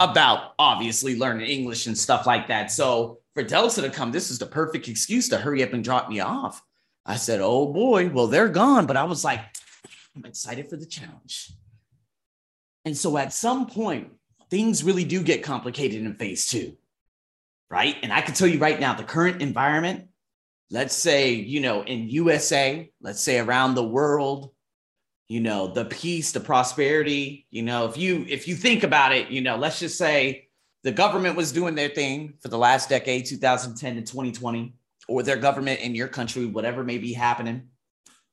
about 0.00 0.54
obviously 0.58 1.16
learning 1.16 1.46
English 1.46 1.86
and 1.86 1.96
stuff 1.96 2.26
like 2.26 2.48
that. 2.48 2.72
So 2.72 3.18
for 3.34 3.42
Delta 3.42 3.82
to 3.82 3.90
come, 3.90 4.10
this 4.10 4.30
is 4.30 4.38
the 4.38 4.46
perfect 4.46 4.88
excuse 4.88 5.28
to 5.28 5.36
hurry 5.38 5.62
up 5.62 5.74
and 5.74 5.84
drop 5.84 6.08
me 6.08 6.20
off. 6.20 6.62
I 7.06 7.16
said, 7.16 7.40
Oh 7.40 7.72
boy, 7.72 8.08
well, 8.08 8.26
they're 8.26 8.48
gone. 8.48 8.86
But 8.86 8.96
I 8.96 9.04
was 9.04 9.24
like, 9.24 9.40
I'm 10.16 10.24
excited 10.24 10.68
for 10.68 10.76
the 10.76 10.86
challenge. 10.86 11.52
And 12.84 12.96
so 12.96 13.16
at 13.18 13.32
some 13.32 13.66
point, 13.66 14.10
things 14.48 14.82
really 14.82 15.04
do 15.04 15.22
get 15.22 15.42
complicated 15.42 16.02
in 16.02 16.14
phase 16.14 16.46
two, 16.46 16.76
right? 17.70 17.96
And 18.02 18.12
I 18.12 18.22
can 18.22 18.34
tell 18.34 18.48
you 18.48 18.58
right 18.58 18.80
now, 18.80 18.94
the 18.94 19.04
current 19.04 19.42
environment, 19.42 20.08
let's 20.70 20.94
say, 20.94 21.32
you 21.34 21.60
know, 21.60 21.82
in 21.82 22.08
USA, 22.08 22.90
let's 23.00 23.20
say 23.20 23.38
around 23.38 23.74
the 23.74 23.84
world, 23.84 24.50
you 25.30 25.38
know 25.38 25.68
the 25.68 25.84
peace 25.84 26.32
the 26.32 26.40
prosperity 26.40 27.46
you 27.50 27.62
know 27.62 27.86
if 27.86 27.96
you 27.96 28.26
if 28.28 28.48
you 28.48 28.56
think 28.56 28.82
about 28.82 29.12
it 29.12 29.28
you 29.28 29.40
know 29.40 29.56
let's 29.56 29.78
just 29.78 29.96
say 29.96 30.48
the 30.82 30.90
government 30.90 31.36
was 31.36 31.52
doing 31.52 31.76
their 31.76 31.88
thing 31.88 32.34
for 32.40 32.48
the 32.48 32.58
last 32.58 32.88
decade 32.88 33.24
2010 33.26 33.94
to 33.94 34.02
2020 34.02 34.74
or 35.06 35.22
their 35.22 35.36
government 35.36 35.80
in 35.80 35.94
your 35.94 36.08
country 36.08 36.46
whatever 36.46 36.82
may 36.82 36.98
be 36.98 37.12
happening. 37.12 37.68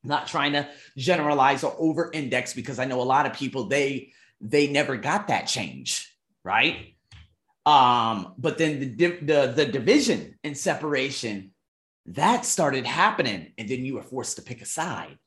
Not 0.04 0.26
trying 0.26 0.52
to 0.52 0.68
generalize 0.96 1.62
or 1.62 1.74
over 1.78 2.10
index 2.12 2.52
because 2.52 2.80
i 2.80 2.84
know 2.84 3.00
a 3.00 3.02
lot 3.02 3.26
of 3.26 3.32
people 3.32 3.64
they 3.64 4.12
they 4.40 4.66
never 4.66 4.96
got 4.96 5.28
that 5.28 5.46
change 5.46 6.12
right? 6.44 6.94
Um 7.64 8.34
but 8.38 8.58
then 8.58 8.96
the 8.96 9.06
the 9.22 9.52
the 9.54 9.66
division 9.66 10.36
and 10.42 10.58
separation 10.58 11.52
that 12.06 12.44
started 12.44 12.86
happening 12.86 13.52
and 13.56 13.68
then 13.68 13.84
you 13.84 13.94
were 13.94 14.02
forced 14.02 14.36
to 14.36 14.42
pick 14.42 14.62
a 14.62 14.66
side 14.66 15.18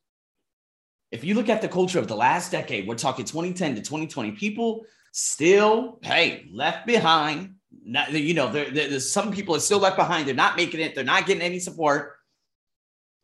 if 1.12 1.24
you 1.26 1.36
look 1.36 1.50
at 1.50 1.62
the 1.62 1.68
culture 1.68 2.00
of 2.00 2.08
the 2.08 2.16
last 2.16 2.52
decade, 2.52 2.88
we're 2.88 2.96
talking 2.96 3.26
2010 3.26 3.76
to 3.76 3.82
2020, 3.82 4.32
people 4.32 4.86
still, 5.12 6.00
hey, 6.02 6.48
left 6.52 6.88
behind, 6.88 7.56
Not, 7.84 8.14
you 8.14 8.34
know, 8.34 8.52
there, 8.52 8.72
there's 8.72 9.12
some 9.12 9.32
people 9.32 9.56
are 9.56 9.60
still 9.60 9.80
left 9.80 9.98
behind. 9.98 10.28
They're 10.28 10.36
not 10.36 10.56
making 10.56 10.80
it. 10.80 10.96
They're 10.96 11.04
not 11.04 11.26
getting 11.26 11.44
any 11.44 11.60
support. 11.60 12.16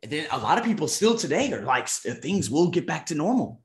And 0.04 0.12
then 0.12 0.28
a 0.32 0.38
lot 0.38 0.58
of 0.58 0.66
people 0.66 0.88
still 0.88 1.16
today 1.16 1.52
are 1.54 1.62
like, 1.62 1.88
things 1.88 2.50
will 2.50 2.70
get 2.70 2.86
back 2.86 3.08
to 3.08 3.16
normal. 3.16 3.62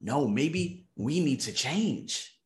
No, 0.00 0.26
maybe 0.26 0.86
we 0.96 1.20
need 1.20 1.40
to 1.40 1.52
change, 1.52 2.36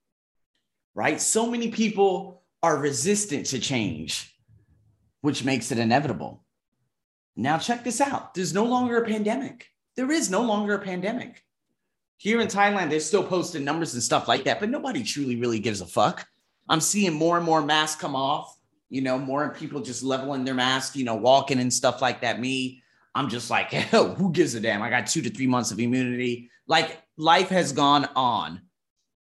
right? 0.94 1.20
So 1.20 1.50
many 1.50 1.70
people 1.70 2.42
are 2.62 2.76
resistant 2.76 3.46
to 3.46 3.58
change, 3.58 4.34
which 5.22 5.44
makes 5.44 5.72
it 5.72 5.78
inevitable. 5.78 6.44
Now, 7.36 7.58
check 7.58 7.84
this 7.84 8.00
out 8.00 8.34
there's 8.34 8.54
no 8.54 8.64
longer 8.64 8.98
a 8.98 9.06
pandemic. 9.06 9.68
There 9.96 10.10
is 10.10 10.30
no 10.30 10.42
longer 10.42 10.74
a 10.74 10.78
pandemic. 10.78 11.44
Here 12.16 12.40
in 12.40 12.48
Thailand, 12.48 12.90
they're 12.90 13.00
still 13.00 13.24
posting 13.24 13.64
numbers 13.64 13.94
and 13.94 14.02
stuff 14.02 14.28
like 14.28 14.44
that, 14.44 14.60
but 14.60 14.70
nobody 14.70 15.02
truly 15.02 15.36
really 15.36 15.58
gives 15.58 15.80
a 15.80 15.86
fuck. 15.86 16.26
I'm 16.68 16.80
seeing 16.80 17.12
more 17.12 17.36
and 17.36 17.44
more 17.44 17.62
masks 17.62 18.00
come 18.00 18.16
off, 18.16 18.56
you 18.88 19.02
know, 19.02 19.18
more 19.18 19.50
people 19.50 19.80
just 19.80 20.02
leveling 20.02 20.44
their 20.44 20.54
mask, 20.54 20.96
you 20.96 21.04
know, 21.04 21.16
walking 21.16 21.58
and 21.58 21.72
stuff 21.72 22.00
like 22.00 22.20
that. 22.22 22.40
Me, 22.40 22.82
I'm 23.14 23.28
just 23.28 23.50
like, 23.50 23.70
hell, 23.70 24.14
who 24.14 24.32
gives 24.32 24.54
a 24.54 24.60
damn? 24.60 24.82
I 24.82 24.90
got 24.90 25.06
two 25.06 25.22
to 25.22 25.30
three 25.30 25.46
months 25.46 25.70
of 25.70 25.80
immunity. 25.80 26.50
Like 26.66 27.02
life 27.16 27.48
has 27.48 27.72
gone 27.72 28.08
on. 28.16 28.62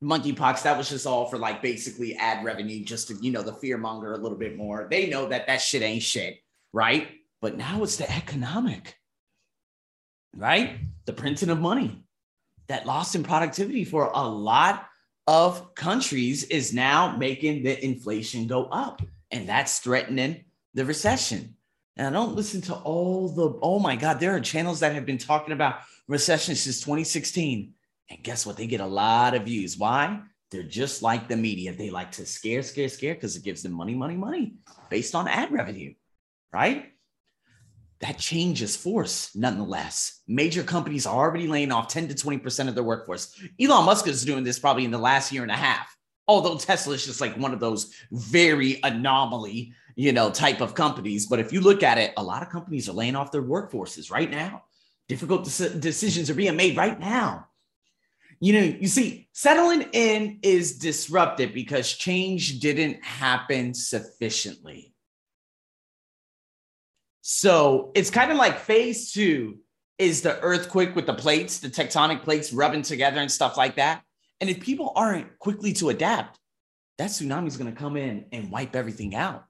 Monkeypox, 0.04 0.64
that 0.64 0.78
was 0.78 0.90
just 0.90 1.08
all 1.08 1.28
for 1.28 1.38
like 1.38 1.62
basically 1.62 2.16
ad 2.18 2.44
revenue, 2.44 2.84
just 2.84 3.08
to, 3.08 3.16
you 3.22 3.32
know, 3.32 3.42
the 3.42 3.54
fear 3.54 3.78
monger 3.78 4.14
a 4.14 4.18
little 4.18 4.38
bit 4.38 4.58
more. 4.58 4.88
They 4.92 5.10
know 5.10 5.28
that 5.28 5.48
that 5.48 5.62
shit 5.62 5.82
ain't 5.82 6.04
shit, 6.04 6.40
right? 6.74 7.08
But 7.40 7.56
now 7.58 7.82
it's 7.84 7.96
the 7.96 8.12
economic, 8.12 8.98
right? 10.36 10.78
The 11.06 11.14
printing 11.14 11.50
of 11.50 11.60
money 11.60 12.04
that 12.68 12.86
lost 12.86 13.16
in 13.16 13.24
productivity 13.24 13.84
for 13.84 14.12
a 14.14 14.28
lot 14.28 14.88
of 15.28 15.76
countries 15.76 16.44
is 16.46 16.74
now 16.74 17.16
making 17.18 17.64
the 17.64 17.84
inflation 17.84 18.48
go 18.48 18.66
up. 18.66 19.02
And 19.32 19.48
that's 19.48 19.80
threatening 19.80 20.46
the 20.74 20.86
recession. 20.86 21.56
And 21.96 22.08
I 22.08 22.12
don't 22.12 22.36
listen 22.36 22.62
to 22.62 22.76
all 22.76 23.30
the, 23.30 23.58
oh 23.62 23.80
my 23.80 23.96
God, 23.96 24.20
there 24.20 24.36
are 24.36 24.40
channels 24.40 24.80
that 24.80 24.94
have 24.94 25.06
been 25.06 25.18
talking 25.18 25.54
about 25.54 25.82
recession 26.08 26.56
since 26.56 26.80
2016. 26.80 27.74
And 28.10 28.24
guess 28.24 28.46
what? 28.46 28.58
They 28.58 28.68
get 28.68 28.82
a 28.82 28.86
lot 28.86 29.36
of 29.36 29.44
views. 29.44 29.78
Why? 29.78 30.22
They're 30.52 30.64
just 30.64 31.02
like 31.02 31.28
the 31.28 31.38
media. 31.38 31.74
They 31.74 31.90
like 31.90 32.12
to 32.14 32.26
scare, 32.26 32.62
scare, 32.62 32.90
scare 32.90 33.16
because 33.16 33.36
it 33.36 33.44
gives 33.44 33.64
them 33.64 33.72
money, 33.72 33.96
money, 33.96 34.16
money 34.16 34.56
based 34.90 35.16
on 35.16 35.28
ad 35.28 35.52
revenue, 35.52 35.94
right? 36.52 36.93
That 38.04 38.20
changes 38.20 38.76
force 38.76 39.34
nonetheless. 39.34 40.20
Major 40.28 40.62
companies 40.62 41.06
are 41.06 41.16
already 41.16 41.48
laying 41.48 41.72
off 41.72 41.88
10 41.88 42.10
to 42.10 42.14
20% 42.14 42.68
of 42.68 42.76
their 42.76 42.84
workforce. 42.84 43.34
Elon 43.62 43.86
Musk 43.86 44.08
is 44.10 44.26
doing 44.26 44.44
this 44.44 44.60
probably 44.60 44.84
in 44.84 44.92
the 44.92 44.98
last 44.98 45.32
year 45.32 45.42
and 45.42 45.52
a 45.52 45.56
half. 45.56 45.96
Although 46.28 46.58
Tesla 46.58 46.96
is 46.96 47.06
just 47.06 47.22
like 47.22 47.38
one 47.38 47.54
of 47.54 47.62
those 47.62 47.94
very 48.12 48.82
anomaly, 48.84 49.72
you 49.96 50.12
know, 50.12 50.32
type 50.32 50.60
of 50.60 50.76
companies. 50.76 51.28
But 51.28 51.40
if 51.40 51.54
you 51.54 51.62
look 51.62 51.82
at 51.82 51.98
it, 51.98 52.14
a 52.18 52.24
lot 52.24 52.44
of 52.44 52.50
companies 52.50 52.90
are 52.90 52.94
laying 52.94 53.16
off 53.16 53.32
their 53.32 53.42
workforces 53.42 54.12
right 54.12 54.30
now. 54.30 54.64
Difficult 55.08 55.46
decisions 55.46 56.30
are 56.30 56.36
being 56.36 56.58
made 56.58 56.76
right 56.76 57.00
now. 57.00 57.48
You 58.42 58.52
know, 58.52 58.78
you 58.82 58.88
see, 58.88 59.30
settling 59.32 59.84
in 59.94 60.40
is 60.44 60.78
disrupted 60.78 61.54
because 61.54 61.94
change 61.94 62.60
didn't 62.60 63.02
happen 63.02 63.74
sufficiently. 63.74 64.93
So 67.26 67.94
it's 67.96 68.10
kind 68.10 68.32
of 68.32 68.38
like 68.38 68.60
phase 68.60 69.14
two 69.14 69.60
is 69.98 70.22
the 70.22 70.38
earthquake 70.42 70.94
with 70.94 71.06
the 71.06 71.14
plates, 71.14 71.60
the 71.60 71.70
tectonic 71.70 72.22
plates 72.22 72.52
rubbing 72.52 72.82
together 72.82 73.22
and 73.22 73.32
stuff 73.32 73.56
like 73.56 73.78
that. 73.78 74.04
And 74.42 74.50
if 74.50 74.60
people 74.60 74.92
aren't 74.98 75.40
quickly 75.40 75.72
to 75.74 75.88
adapt, 75.88 76.38
that 76.98 77.12
tsunami 77.12 77.48
is 77.48 77.56
going 77.56 77.74
to 77.74 77.80
come 77.80 77.96
in 77.96 78.26
and 78.34 78.52
wipe 78.52 78.76
everything 78.76 79.16
out. 79.16 79.46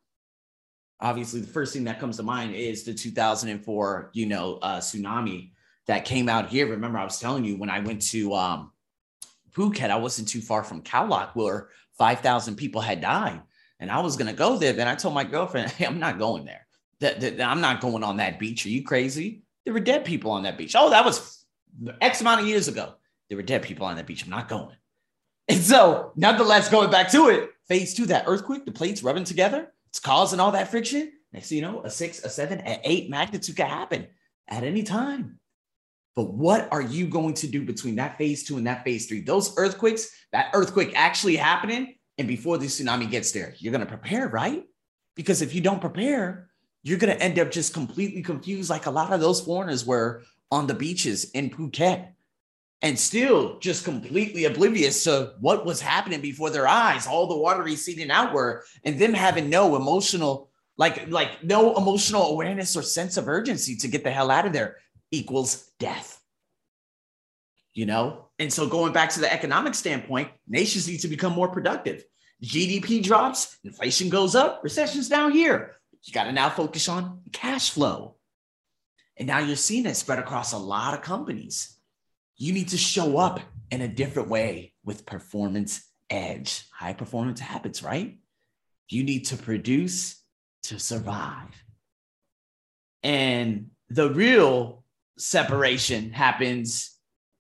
Obviously, 1.00 1.42
the 1.42 1.48
first 1.48 1.74
thing 1.74 1.86
that 1.86 2.00
comes 2.00 2.18
to 2.18 2.24
mind 2.24 2.54
is 2.54 2.84
the 2.84 2.94
2004, 2.94 4.12
you 4.14 4.28
know, 4.28 4.60
uh, 4.62 4.80
tsunami 4.80 5.54
that 5.88 6.06
came 6.06 6.30
out 6.30 6.50
here. 6.50 6.68
Remember, 6.68 7.00
I 7.00 7.04
was 7.04 7.20
telling 7.20 7.44
you 7.44 7.58
when 7.58 7.72
I 7.72 7.80
went 7.80 8.04
to 8.10 8.36
um, 8.36 8.72
Phuket, 9.52 9.90
I 9.90 9.96
wasn't 9.96 10.28
too 10.28 10.42
far 10.42 10.64
from 10.64 10.84
Khao 10.84 11.32
where 11.34 11.70
5,000 11.98 12.56
people 12.56 12.82
had 12.82 13.02
died. 13.02 13.42
And 13.80 13.90
I 13.90 14.00
was 14.00 14.16
going 14.16 14.30
to 14.30 14.38
go 14.38 14.60
there. 14.60 14.74
Then 14.74 14.88
I 14.88 14.94
told 14.94 15.16
my 15.16 15.24
girlfriend, 15.24 15.72
hey, 15.72 15.86
I'm 15.86 16.00
not 16.00 16.20
going 16.20 16.46
there. 16.46 16.63
That, 17.04 17.20
that, 17.20 17.42
I'm 17.42 17.60
not 17.60 17.82
going 17.82 18.02
on 18.02 18.18
that 18.18 18.40
beach. 18.40 18.66
Are 18.66 18.70
you 18.70 18.82
crazy? 18.84 19.44
There 19.66 19.74
were 19.74 19.82
dead 19.82 20.06
people 20.06 20.32
on 20.32 20.44
that 20.44 20.58
beach. 20.58 20.74
Oh, 20.78 20.90
that 20.90 21.04
was 21.04 21.46
X 22.00 22.22
amount 22.22 22.42
of 22.42 22.48
years 22.48 22.70
ago. 22.70 22.94
There 23.28 23.36
were 23.36 23.44
dead 23.44 23.62
people 23.62 23.86
on 23.86 23.98
that 23.98 24.08
beach. 24.08 24.24
I'm 24.24 24.30
not 24.30 24.48
going. 24.48 24.76
And 25.50 25.60
so, 25.60 26.14
nonetheless, 26.16 26.70
going 26.70 26.90
back 26.90 27.12
to 27.12 27.28
it, 27.28 27.50
phase 27.68 27.94
two, 27.94 28.06
that 28.06 28.24
earthquake, 28.26 28.66
the 28.66 28.72
plates 28.72 29.04
rubbing 29.04 29.26
together, 29.26 29.74
it's 29.90 30.00
causing 30.00 30.40
all 30.40 30.52
that 30.52 30.72
friction. 30.72 31.12
Next 31.34 31.50
thing 31.50 31.58
you 31.58 31.62
know, 31.64 31.82
a 31.84 31.90
six, 31.90 32.24
a 32.24 32.30
seven, 32.30 32.60
an 32.62 32.80
eight 32.86 33.10
magnitude 33.10 33.58
can 33.58 33.68
happen 33.68 34.08
at 34.48 34.64
any 34.64 34.84
time. 34.84 35.40
But 36.16 36.32
what 36.32 36.70
are 36.72 36.82
you 36.82 37.08
going 37.08 37.34
to 37.36 37.48
do 37.48 37.66
between 37.66 37.96
that 37.96 38.18
phase 38.18 38.44
two 38.46 38.58
and 38.58 38.68
that 38.68 38.86
phase 38.86 39.08
three? 39.08 39.22
Those 39.22 39.58
earthquakes, 39.58 40.10
that 40.32 40.52
earthquake 40.54 40.94
actually 40.96 41.36
happening, 41.36 41.96
and 42.18 42.28
before 42.28 42.58
the 42.58 42.68
tsunami 42.68 43.10
gets 43.10 43.32
there, 43.32 43.56
you're 43.58 43.74
going 43.74 43.86
to 43.86 43.98
prepare, 43.98 44.30
right? 44.30 44.64
Because 45.16 45.42
if 45.42 45.54
you 45.54 45.62
don't 45.62 45.82
prepare, 45.82 46.50
you're 46.84 47.00
going 47.00 47.16
to 47.16 47.24
end 47.24 47.40
up 47.40 47.50
just 47.50 47.74
completely 47.74 48.22
confused, 48.22 48.70
like 48.70 48.86
a 48.86 48.92
lot 48.92 49.14
of 49.14 49.22
those 49.22 49.42
foreigners 49.42 49.86
were 49.86 50.24
on 50.52 50.68
the 50.68 50.74
beaches 50.74 51.32
in 51.32 51.50
Phuket, 51.50 52.10
and 52.82 53.00
still 53.00 53.58
just 53.60 53.86
completely 53.86 54.44
oblivious 54.44 55.06
to 55.06 55.34
what 55.40 55.66
was 55.66 55.80
happening 55.80 56.20
before 56.20 56.50
their 56.50 56.68
eyes, 56.68 57.08
all 57.08 57.28
the 57.28 57.38
water 57.38 57.64
receding 57.64 58.12
outward, 58.12 58.64
and 58.84 59.00
them 59.00 59.14
having 59.14 59.50
no 59.50 59.78
emotional, 59.78 60.50
like, 60.78 61.10
like 61.10 61.42
no 61.44 61.76
emotional 61.76 62.24
awareness 62.24 62.76
or 62.76 62.82
sense 62.82 63.16
of 63.16 63.30
urgency 63.30 63.78
to 63.78 63.88
get 63.88 64.04
the 64.04 64.12
hell 64.12 64.30
out 64.30 64.46
of 64.46 64.52
there 64.52 64.78
equals 65.12 65.72
death. 65.80 66.20
You 67.74 67.86
know? 67.86 68.28
And 68.38 68.52
so 68.52 68.68
going 68.68 68.92
back 68.92 69.10
to 69.12 69.22
the 69.22 69.32
economic 69.32 69.74
standpoint, 69.74 70.30
nations 70.48 70.88
need 70.88 71.00
to 71.00 71.08
become 71.08 71.32
more 71.32 71.48
productive. 71.48 72.04
GDP 72.44 73.02
drops, 73.02 73.58
inflation 73.64 74.10
goes 74.10 74.36
up, 74.36 74.62
recession's 74.62 75.08
down 75.08 75.32
here. 75.32 75.78
You 76.04 76.14
got 76.14 76.26
to 76.26 76.32
now 76.32 76.50
focus 76.50 76.90
on 76.90 77.22
cash 77.32 77.70
flow. 77.72 78.16
And 79.18 79.28
now 79.28 79.40
you're 79.40 79.56
seeing 79.56 79.86
it 79.86 79.96
spread 79.96 80.20
across 80.20 80.54
a 80.54 80.58
lot 80.58 80.94
of 80.94 81.02
companies. 81.02 81.78
You 82.36 82.52
need 82.52 82.70
to 82.70 82.78
show 82.78 83.18
up 83.18 83.40
in 83.72 83.82
a 83.82 83.88
different 83.88 84.30
way 84.30 84.74
with 84.84 85.06
performance 85.06 85.86
edge, 86.10 86.68
high 86.72 86.94
performance 86.94 87.40
habits, 87.40 87.84
right? 87.84 88.18
You 88.90 89.04
need 89.04 89.26
to 89.28 89.38
produce 89.38 90.22
to 90.64 90.80
survive. 90.80 91.50
And 93.02 93.72
the 93.90 94.10
real 94.10 94.84
separation 95.18 96.12
happens 96.12 96.98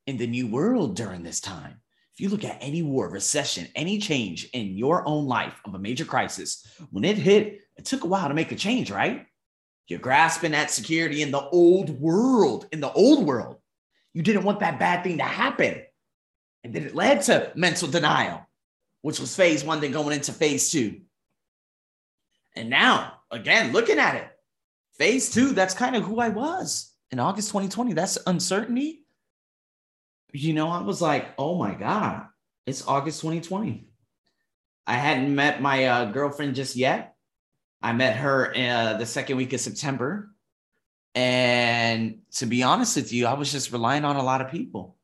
in 0.08 0.17
the 0.17 0.27
new 0.27 0.48
world 0.48 0.96
during 0.96 1.24
this 1.24 1.39
time. 1.39 1.82
If 2.13 2.22
you 2.22 2.29
look 2.29 2.43
at 2.43 2.58
any 2.62 2.84
war, 2.84 3.10
recession, 3.10 3.67
any 3.75 3.98
change 3.98 4.48
in 4.53 4.77
your 4.77 5.08
own 5.08 5.25
life 5.25 5.60
of 5.65 5.74
a 5.74 5.79
major 5.79 6.05
crisis, 6.05 6.65
when 6.91 7.03
it 7.03 7.17
hit, 7.17 7.62
it 7.77 7.86
took 7.86 8.03
a 8.03 8.08
while 8.08 8.27
to 8.27 8.34
make 8.34 8.51
a 8.51 8.56
change, 8.56 8.92
right? 8.92 9.25
You're 9.88 10.00
grasping 10.00 10.51
that 10.51 10.72
security 10.72 11.22
in 11.22 11.32
the 11.32 11.42
old 11.50 11.89
world, 11.89 12.68
in 12.72 12.80
the 12.80 12.92
old 12.92 13.25
world. 13.25 13.58
You 14.13 14.22
didn't 14.22 14.44
want 14.44 14.60
that 14.60 14.80
bad 14.80 15.03
thing 15.03 15.18
to 15.18 15.24
happen. 15.24 15.82
And 16.63 16.74
then 16.74 16.84
it 16.84 16.96
led 16.96 17.24
to 17.24 17.51
mental 17.56 17.89
denial, 17.89 18.48
which 19.01 19.20
was 19.20 19.36
phase 19.36 19.63
one, 19.63 19.82
then 19.82 19.92
going 19.92 20.15
into 20.15 20.32
phase 20.32 20.72
two. 20.72 21.01
And 22.56 22.70
now, 22.70 23.15
again, 23.32 23.74
looking 23.74 24.00
at 24.00 24.15
it, 24.15 24.27
phase 24.94 25.32
two, 25.32 25.53
that's 25.53 25.74
kind 25.74 25.96
of 25.96 26.03
who 26.03 26.20
I 26.20 26.30
was 26.30 26.94
in 27.13 27.20
August 27.20 27.50
2020, 27.50 27.94
that's 27.94 28.18
uncertainty. 28.25 29.06
You 30.32 30.53
know, 30.53 30.68
I 30.70 30.82
was 30.82 31.00
like, 31.00 31.27
oh 31.38 31.60
my 31.60 31.75
God, 31.75 32.25
it's 32.65 32.88
August 32.88 33.22
2020. 33.22 33.88
I 34.88 34.94
hadn't 34.96 35.36
met 35.36 35.62
my 35.62 35.86
uh, 35.86 36.06
girlfriend 36.06 36.56
just 36.56 36.75
yet. 36.75 37.12
I 37.84 37.94
met 37.94 38.16
her 38.18 38.54
uh, 38.56 38.94
the 38.98 39.06
second 39.06 39.38
week 39.38 39.54
of 39.54 39.60
September. 39.60 40.30
And 41.13 42.22
to 42.36 42.48
be 42.48 42.63
honest 42.63 42.96
with 42.96 43.13
you, 43.13 43.28
I 43.28 43.34
was 43.34 43.52
just 43.52 43.72
relying 43.72 44.06
on 44.06 44.16
a 44.16 44.24
lot 44.24 44.42
of 44.42 44.50
people. 44.50 44.96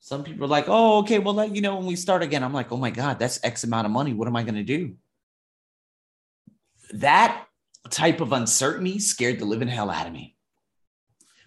Some 0.00 0.24
people 0.24 0.44
are 0.44 0.48
like, 0.48 0.66
oh, 0.68 1.00
okay, 1.00 1.18
well, 1.18 1.34
let 1.34 1.54
you 1.54 1.60
know 1.60 1.76
when 1.76 1.84
we 1.84 1.96
start 1.96 2.22
again. 2.22 2.42
I'm 2.42 2.54
like, 2.54 2.72
oh 2.72 2.78
my 2.78 2.90
God, 2.90 3.18
that's 3.18 3.44
X 3.44 3.64
amount 3.64 3.84
of 3.84 3.90
money. 3.90 4.14
What 4.14 4.28
am 4.28 4.36
I 4.36 4.42
going 4.42 4.54
to 4.54 4.62
do? 4.62 4.94
That 6.94 7.44
type 7.90 8.22
of 8.22 8.32
uncertainty 8.32 9.00
scared 9.00 9.38
the 9.38 9.44
living 9.44 9.68
hell 9.68 9.90
out 9.90 10.06
of 10.06 10.12
me 10.12 10.36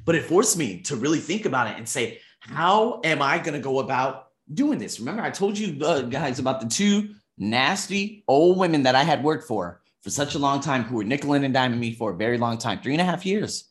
but 0.06 0.16
it 0.16 0.26
forced 0.26 0.58
me 0.58 0.82
to 0.82 0.96
really 0.96 1.20
think 1.20 1.46
about 1.46 1.68
it 1.68 1.78
and 1.78 1.88
say, 1.88 2.20
how 2.40 3.02
am 3.04 3.22
I 3.22 3.38
going 3.38 3.54
to 3.54 3.60
go 3.60 3.80
about 3.80 4.28
doing 4.52 4.80
this? 4.80 5.00
Remember, 5.00 5.22
I 5.22 5.30
told 5.30 5.58
you 5.58 5.84
uh, 5.86 6.02
guys 6.02 6.40
about 6.40 6.62
the 6.62 6.68
two 6.68 7.16
nasty 7.38 8.24
old 8.28 8.58
women 8.58 8.84
that 8.84 8.96
I 8.96 9.04
had 9.04 9.24
worked 9.24 9.48
for 9.48 9.81
for 10.02 10.10
such 10.10 10.36
a 10.36 10.40
long 10.40 10.60
time 10.60 10.84
who 10.84 10.96
were 10.96 11.04
nickel 11.04 11.34
and 11.34 11.56
diming 11.56 11.78
me 11.80 11.94
for 11.94 12.12
a 12.12 12.18
very 12.18 12.38
long 12.38 12.58
time 12.58 12.80
three 12.82 12.94
and 12.94 13.02
a 13.02 13.06
half 13.06 13.26
years. 13.26 13.68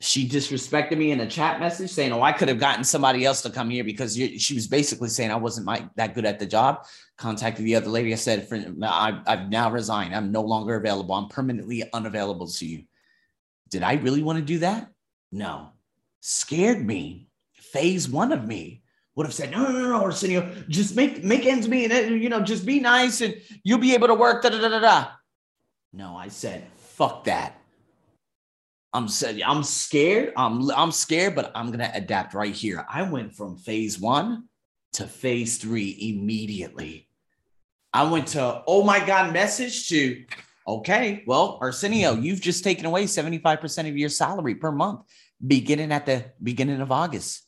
she 0.00 0.28
disrespected 0.28 0.98
me 0.98 1.12
in 1.12 1.20
a 1.20 1.26
chat 1.28 1.60
message 1.60 1.88
saying, 1.88 2.12
"Oh, 2.12 2.22
I 2.22 2.32
could 2.32 2.48
have 2.48 2.58
gotten 2.58 2.82
somebody 2.82 3.24
else 3.24 3.40
to 3.42 3.50
come 3.50 3.70
here 3.70 3.84
because 3.84 4.16
she 4.16 4.54
was 4.54 4.66
basically 4.66 5.08
saying 5.08 5.30
I 5.30 5.36
wasn't 5.36 5.66
my, 5.66 5.88
that 5.94 6.14
good 6.14 6.24
at 6.24 6.40
the 6.40 6.46
job." 6.46 6.84
Contacted 7.16 7.64
the 7.64 7.76
other 7.76 7.88
lady. 7.88 8.12
I 8.12 8.16
said, 8.16 8.48
I, 8.82 9.20
"I've 9.26 9.48
now 9.48 9.70
resigned. 9.70 10.12
I'm 10.12 10.32
no 10.32 10.42
longer 10.42 10.74
available. 10.74 11.14
I'm 11.14 11.28
permanently 11.28 11.84
unavailable 11.92 12.48
to 12.48 12.66
you." 12.66 12.82
Did 13.70 13.84
I 13.84 13.94
really 13.94 14.24
want 14.24 14.40
to 14.40 14.44
do 14.44 14.58
that? 14.58 14.90
No. 15.30 15.70
Scared 16.20 16.84
me. 16.84 17.28
Phase 17.52 18.08
one 18.08 18.32
of 18.32 18.44
me 18.44 18.81
would 19.14 19.26
have 19.26 19.34
said, 19.34 19.50
"No, 19.50 19.70
no, 19.70 19.88
no, 19.88 20.02
Arsenio, 20.02 20.50
just 20.68 20.96
make 20.96 21.22
make 21.22 21.46
ends 21.46 21.68
meet, 21.68 21.90
and 21.90 22.22
you 22.22 22.28
know, 22.28 22.40
just 22.40 22.64
be 22.64 22.80
nice, 22.80 23.20
and 23.20 23.34
you'll 23.62 23.78
be 23.78 23.94
able 23.94 24.08
to 24.08 24.14
work." 24.14 24.42
Da 24.42 24.50
da 24.50 24.60
da 24.60 24.68
da 24.68 24.80
da. 24.80 25.06
No, 25.92 26.16
I 26.16 26.28
said, 26.28 26.66
"Fuck 26.76 27.24
that." 27.24 27.58
I'm 28.94 29.08
said 29.08 29.40
I'm 29.40 29.62
scared. 29.62 30.32
I'm 30.36 30.70
I'm 30.70 30.92
scared, 30.92 31.34
but 31.34 31.50
I'm 31.54 31.70
gonna 31.70 31.90
adapt 31.94 32.34
right 32.34 32.54
here. 32.54 32.84
I 32.88 33.02
went 33.02 33.34
from 33.34 33.56
phase 33.56 33.98
one 33.98 34.48
to 34.94 35.06
phase 35.06 35.58
three 35.58 35.96
immediately. 36.00 37.08
I 37.92 38.04
went 38.04 38.28
to 38.28 38.62
oh 38.66 38.84
my 38.84 39.04
god 39.04 39.32
message 39.32 39.88
to 39.88 40.24
okay, 40.66 41.24
well, 41.26 41.58
Arsenio, 41.60 42.14
you've 42.14 42.40
just 42.40 42.62
taken 42.62 42.86
away 42.86 43.04
75% 43.04 43.88
of 43.88 43.96
your 43.96 44.08
salary 44.08 44.54
per 44.54 44.70
month 44.70 45.00
beginning 45.44 45.90
at 45.90 46.06
the 46.06 46.26
beginning 46.40 46.80
of 46.80 46.92
August. 46.92 47.42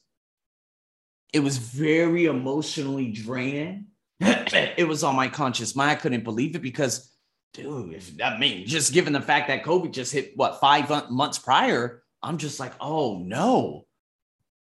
It 1.34 1.42
was 1.42 1.58
very 1.58 2.26
emotionally 2.26 3.10
draining. 3.10 3.86
it 4.20 4.86
was 4.86 5.02
on 5.02 5.16
my 5.16 5.26
conscious 5.26 5.74
mind. 5.74 5.90
I 5.90 5.94
couldn't 5.96 6.22
believe 6.22 6.54
it 6.54 6.62
because 6.62 7.12
dude, 7.52 7.94
if, 7.94 8.12
I 8.22 8.38
mean, 8.38 8.66
just 8.66 8.92
given 8.92 9.12
the 9.12 9.20
fact 9.20 9.48
that 9.48 9.64
COVID 9.64 9.90
just 9.90 10.12
hit 10.12 10.36
what 10.36 10.60
five 10.60 10.88
months 11.10 11.40
prior, 11.40 12.04
I'm 12.22 12.38
just 12.38 12.60
like, 12.60 12.72
oh 12.80 13.18
no, 13.18 13.84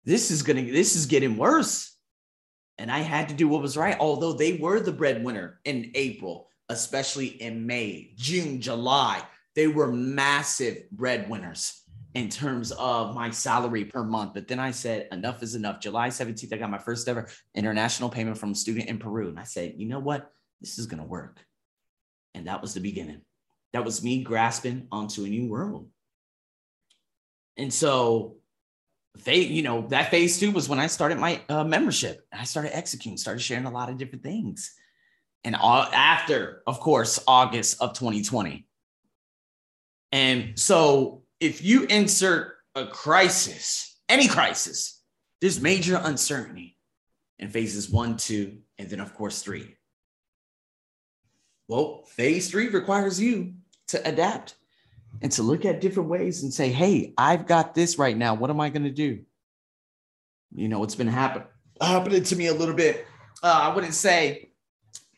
this 0.04 0.30
is 0.30 0.42
gonna, 0.42 0.62
this 0.62 0.94
is 0.94 1.06
getting 1.06 1.38
worse. 1.38 1.96
And 2.76 2.92
I 2.92 2.98
had 2.98 3.30
to 3.30 3.34
do 3.34 3.48
what 3.48 3.62
was 3.62 3.78
right, 3.78 3.96
although 3.98 4.34
they 4.34 4.58
were 4.58 4.78
the 4.78 4.92
breadwinner 4.92 5.60
in 5.64 5.90
April, 5.94 6.48
especially 6.68 7.28
in 7.28 7.66
May, 7.66 8.12
June, 8.16 8.60
July. 8.60 9.22
They 9.54 9.68
were 9.68 9.90
massive 9.90 10.84
breadwinners 10.92 11.82
in 12.18 12.28
terms 12.28 12.72
of 12.72 13.14
my 13.14 13.30
salary 13.30 13.84
per 13.84 14.02
month. 14.02 14.34
But 14.34 14.48
then 14.48 14.58
I 14.58 14.72
said, 14.72 15.06
enough 15.12 15.40
is 15.42 15.54
enough. 15.54 15.80
July 15.80 16.08
17th, 16.08 16.52
I 16.52 16.56
got 16.56 16.68
my 16.68 16.78
first 16.78 17.08
ever 17.08 17.28
international 17.54 18.10
payment 18.10 18.36
from 18.36 18.50
a 18.50 18.54
student 18.56 18.88
in 18.88 18.98
Peru. 18.98 19.28
And 19.28 19.38
I 19.38 19.44
said, 19.44 19.74
you 19.76 19.86
know 19.86 20.00
what? 20.00 20.28
This 20.60 20.80
is 20.80 20.86
going 20.86 21.00
to 21.00 21.08
work. 21.08 21.38
And 22.34 22.48
that 22.48 22.60
was 22.60 22.74
the 22.74 22.80
beginning. 22.80 23.20
That 23.72 23.84
was 23.84 24.02
me 24.02 24.24
grasping 24.24 24.88
onto 24.90 25.24
a 25.24 25.28
new 25.28 25.48
world. 25.48 25.88
And 27.56 27.72
so 27.72 28.38
they, 29.24 29.38
you 29.42 29.62
know, 29.62 29.86
that 29.88 30.10
phase 30.10 30.40
two 30.40 30.50
was 30.50 30.68
when 30.68 30.80
I 30.80 30.88
started 30.88 31.18
my 31.18 31.40
uh, 31.48 31.62
membership. 31.62 32.26
I 32.32 32.44
started 32.44 32.76
executing, 32.76 33.16
started 33.16 33.40
sharing 33.40 33.66
a 33.66 33.70
lot 33.70 33.90
of 33.90 33.96
different 33.96 34.24
things. 34.24 34.74
And 35.44 35.54
all, 35.54 35.82
after, 35.82 36.62
of 36.66 36.80
course, 36.80 37.22
August 37.28 37.80
of 37.80 37.92
2020. 37.92 38.66
And 40.10 40.58
so 40.58 41.22
if 41.40 41.62
you 41.62 41.84
insert 41.84 42.56
a 42.74 42.86
crisis, 42.86 43.98
any 44.08 44.28
crisis, 44.28 45.02
there's 45.40 45.60
major 45.60 46.00
uncertainty 46.02 46.76
in 47.38 47.48
phases 47.48 47.88
one, 47.88 48.16
two, 48.16 48.58
and 48.78 48.88
then, 48.90 49.00
of 49.00 49.14
course, 49.14 49.42
three. 49.42 49.76
Well, 51.68 52.04
phase 52.06 52.50
three 52.50 52.68
requires 52.68 53.20
you 53.20 53.54
to 53.88 54.08
adapt 54.08 54.54
and 55.22 55.30
to 55.32 55.42
look 55.42 55.64
at 55.64 55.80
different 55.80 56.08
ways 56.08 56.42
and 56.42 56.52
say, 56.52 56.70
hey, 56.70 57.12
I've 57.16 57.46
got 57.46 57.74
this 57.74 57.98
right 57.98 58.16
now. 58.16 58.34
What 58.34 58.50
am 58.50 58.60
I 58.60 58.70
going 58.70 58.84
to 58.84 58.90
do? 58.90 59.20
You 60.54 60.68
know, 60.68 60.82
it's 60.82 60.94
been 60.94 61.08
happen- 61.08 61.44
happening 61.80 62.22
to 62.24 62.36
me 62.36 62.46
a 62.46 62.54
little 62.54 62.74
bit. 62.74 63.06
Uh, 63.42 63.70
I 63.70 63.74
wouldn't 63.74 63.94
say 63.94 64.50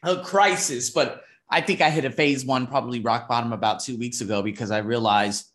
a 0.03 0.23
crisis, 0.23 0.91
but 0.91 1.23
I 1.49 1.61
think 1.61 1.81
I 1.81 1.91
hit 1.91 2.05
a 2.05 2.11
phase 2.11 2.45
one, 2.45 2.67
probably 2.67 3.00
rock 3.00 3.29
bottom 3.29 3.53
about 3.53 3.81
two 3.81 3.97
weeks 3.97 4.21
ago 4.21 4.43
because 4.43 4.71
I 4.71 4.79
realized 4.79 5.47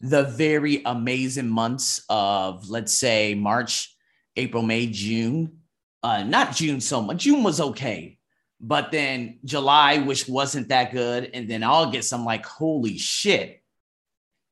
the 0.00 0.24
very 0.24 0.82
amazing 0.84 1.48
months 1.48 2.04
of, 2.08 2.68
let's 2.68 2.92
say, 2.92 3.34
March, 3.34 3.94
April, 4.36 4.62
May, 4.62 4.86
June. 4.86 5.58
Uh, 6.02 6.22
not 6.22 6.54
June 6.54 6.80
so 6.80 7.02
much. 7.02 7.24
June 7.24 7.42
was 7.42 7.60
okay 7.60 8.18
but 8.60 8.90
then 8.90 9.38
July, 9.44 9.98
which 9.98 10.28
wasn't 10.28 10.68
that 10.68 10.92
good. 10.92 11.30
And 11.32 11.48
then 11.48 11.62
August, 11.62 12.12
I'm 12.12 12.24
like, 12.24 12.44
holy 12.44 12.98
shit. 12.98 13.62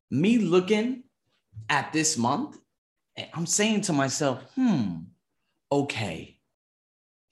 Me 0.09 0.37
looking 0.37 1.03
at 1.69 1.91
this 1.91 2.17
month, 2.17 2.57
I'm 3.33 3.45
saying 3.45 3.81
to 3.81 3.93
myself, 3.93 4.41
hmm, 4.55 4.99
okay, 5.71 6.39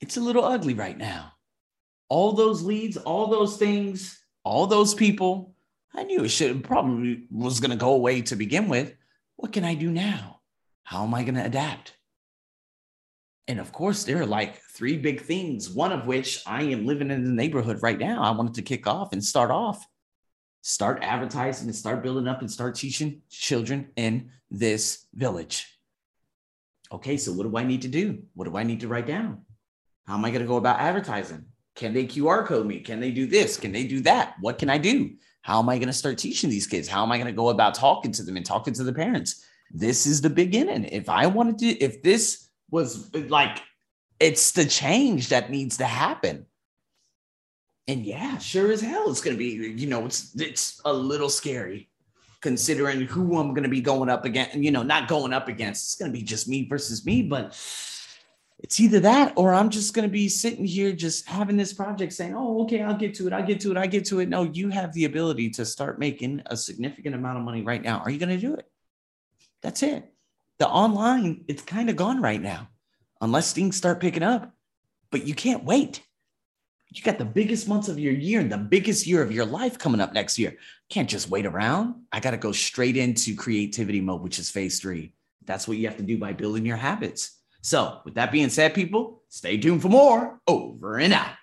it's 0.01 0.17
a 0.17 0.21
little 0.21 0.43
ugly 0.43 0.73
right 0.73 0.97
now. 0.97 1.31
All 2.09 2.33
those 2.33 2.61
leads, 2.61 2.97
all 2.97 3.27
those 3.27 3.57
things, 3.57 4.21
all 4.43 4.67
those 4.67 4.93
people, 4.93 5.54
I 5.95 6.03
knew 6.03 6.23
it 6.23 6.29
should 6.29 6.63
probably 6.63 7.23
was 7.31 7.59
going 7.59 7.71
to 7.71 7.77
go 7.77 7.93
away 7.93 8.21
to 8.23 8.35
begin 8.35 8.67
with. 8.67 8.95
What 9.37 9.53
can 9.53 9.63
I 9.63 9.75
do 9.75 9.89
now? 9.89 10.41
How 10.83 11.03
am 11.03 11.13
I 11.13 11.23
going 11.23 11.35
to 11.35 11.45
adapt? 11.45 11.95
And 13.47 13.59
of 13.59 13.71
course, 13.71 14.03
there 14.03 14.21
are 14.21 14.25
like 14.25 14.61
three 14.61 14.97
big 14.97 15.21
things, 15.21 15.69
one 15.69 15.91
of 15.91 16.07
which 16.07 16.41
I 16.45 16.63
am 16.63 16.85
living 16.85 17.11
in 17.11 17.23
the 17.23 17.31
neighborhood 17.31 17.81
right 17.81 17.97
now. 17.97 18.21
I 18.23 18.31
wanted 18.31 18.55
to 18.55 18.61
kick 18.61 18.87
off 18.87 19.13
and 19.13 19.23
start 19.23 19.51
off, 19.51 19.87
start 20.61 20.99
advertising 21.01 21.67
and 21.67 21.75
start 21.75 22.03
building 22.03 22.27
up 22.27 22.41
and 22.41 22.51
start 22.51 22.75
teaching 22.75 23.21
children 23.29 23.89
in 23.95 24.31
this 24.49 25.05
village. 25.13 25.67
Okay, 26.91 27.17
so 27.17 27.31
what 27.31 27.49
do 27.49 27.57
I 27.57 27.63
need 27.63 27.83
to 27.83 27.87
do? 27.87 28.23
What 28.33 28.45
do 28.45 28.57
I 28.57 28.63
need 28.63 28.81
to 28.81 28.87
write 28.87 29.07
down? 29.07 29.41
How 30.07 30.15
am 30.15 30.25
I 30.25 30.29
going 30.29 30.41
to 30.41 30.47
go 30.47 30.57
about 30.57 30.79
advertising? 30.79 31.45
Can 31.75 31.93
they 31.93 32.05
QR 32.05 32.45
code 32.45 32.65
me? 32.65 32.79
Can 32.79 32.99
they 32.99 33.11
do 33.11 33.27
this? 33.27 33.57
Can 33.57 33.71
they 33.71 33.85
do 33.85 34.01
that? 34.01 34.35
What 34.39 34.57
can 34.57 34.69
I 34.69 34.77
do? 34.77 35.11
How 35.45 35.59
am 35.59 35.69
I 35.69 35.77
going 35.77 35.89
to 35.89 35.93
start 35.93 36.17
teaching 36.17 36.49
these 36.49 36.65
kids? 36.65 36.87
How 36.87 37.03
am 37.03 37.11
I 37.11 37.17
going 37.17 37.27
to 37.27 37.31
go 37.31 37.49
about 37.49 37.75
talking 37.75 38.11
to 38.13 38.23
them 38.23 38.35
and 38.35 38.43
talking 38.43 38.73
to 38.73 38.83
the 38.83 38.91
parents? 38.91 39.45
This 39.69 40.07
is 40.07 40.19
the 40.19 40.29
beginning. 40.31 40.85
If 40.85 41.07
I 41.07 41.27
wanted 41.27 41.59
to, 41.59 41.67
if 41.67 42.01
this 42.01 42.49
was 42.71 43.13
like 43.13 43.61
it's 44.19 44.53
the 44.53 44.65
change 44.65 45.29
that 45.29 45.51
needs 45.51 45.77
to 45.77 45.85
happen. 45.85 46.47
And 47.87 48.03
yeah, 48.07 48.39
sure 48.39 48.71
as 48.71 48.81
hell, 48.81 49.11
it's 49.11 49.21
gonna 49.21 49.37
be, 49.37 49.49
you 49.77 49.85
know, 49.85 50.07
it's 50.07 50.33
it's 50.35 50.81
a 50.83 50.91
little 50.91 51.29
scary 51.29 51.89
considering 52.41 53.01
who 53.01 53.37
I'm 53.37 53.53
gonna 53.53 53.69
be 53.69 53.81
going 53.81 54.09
up 54.09 54.25
against, 54.25 54.55
you 54.55 54.71
know, 54.71 54.81
not 54.81 55.07
going 55.07 55.31
up 55.31 55.47
against. 55.47 55.85
It's 55.85 55.95
gonna 55.95 56.11
be 56.11 56.23
just 56.23 56.47
me 56.47 56.67
versus 56.67 57.05
me, 57.05 57.21
but 57.21 57.53
it's 58.59 58.79
either 58.79 58.99
that 59.01 59.33
or 59.35 59.53
I'm 59.53 59.69
just 59.69 59.93
gonna 59.93 60.07
be 60.07 60.29
sitting 60.29 60.65
here 60.65 60.91
just 60.91 61.27
having 61.27 61.57
this 61.57 61.73
project 61.73 62.13
saying, 62.13 62.35
Oh, 62.35 62.63
okay, 62.63 62.81
I'll 62.81 62.97
get 62.97 63.13
to 63.15 63.27
it, 63.27 63.33
I'll 63.33 63.45
get 63.45 63.59
to 63.61 63.71
it, 63.71 63.77
I 63.77 63.87
get 63.87 64.05
to 64.05 64.19
it. 64.19 64.29
No, 64.29 64.43
you 64.43 64.69
have 64.69 64.93
the 64.93 65.05
ability 65.05 65.49
to 65.51 65.65
start 65.65 65.99
making 65.99 66.41
a 66.47 66.57
significant 66.57 67.15
amount 67.15 67.37
of 67.37 67.43
money 67.43 67.61
right 67.61 67.81
now. 67.81 67.99
Are 67.99 68.09
you 68.09 68.19
gonna 68.19 68.37
do 68.37 68.55
it? 68.55 68.67
That's 69.61 69.83
it 69.83 70.11
the 70.57 70.67
online, 70.67 71.43
it's 71.47 71.61
kind 71.61 71.89
of 71.89 71.95
gone 71.95 72.21
right 72.21 72.41
now, 72.41 72.69
unless 73.21 73.53
things 73.53 73.75
start 73.75 73.99
picking 73.99 74.23
up. 74.23 74.53
But 75.11 75.27
you 75.27 75.35
can't 75.35 75.63
wait. 75.63 76.01
You 76.89 77.01
got 77.03 77.17
the 77.17 77.25
biggest 77.25 77.67
months 77.67 77.89
of 77.89 77.99
your 77.99 78.13
year 78.13 78.39
and 78.39 78.51
the 78.51 78.57
biggest 78.57 79.05
year 79.05 79.21
of 79.21 79.31
your 79.31 79.45
life 79.45 79.77
coming 79.77 79.99
up 79.99 80.13
next 80.13 80.39
year. 80.39 80.55
Can't 80.89 81.09
just 81.09 81.29
wait 81.29 81.45
around. 81.45 81.95
I 82.11 82.21
got 82.21 82.31
to 82.31 82.37
go 82.37 82.53
straight 82.53 82.95
into 82.95 83.35
creativity 83.35 83.99
mode, 83.99 84.21
which 84.21 84.39
is 84.39 84.49
phase 84.49 84.79
three. 84.79 85.13
That's 85.43 85.67
what 85.67 85.77
you 85.77 85.87
have 85.87 85.97
to 85.97 86.03
do 86.03 86.17
by 86.17 86.31
building 86.31 86.65
your 86.65 86.77
habits. 86.77 87.34
So, 87.65 87.99
with 88.05 88.13
that 88.13 88.31
being 88.31 88.49
said, 88.49 88.75
people, 88.75 89.23
stay 89.27 89.57
tuned 89.57 89.81
for 89.81 89.89
more. 89.89 90.39
Over 90.47 90.99
and 90.99 91.11
out. 91.11 91.35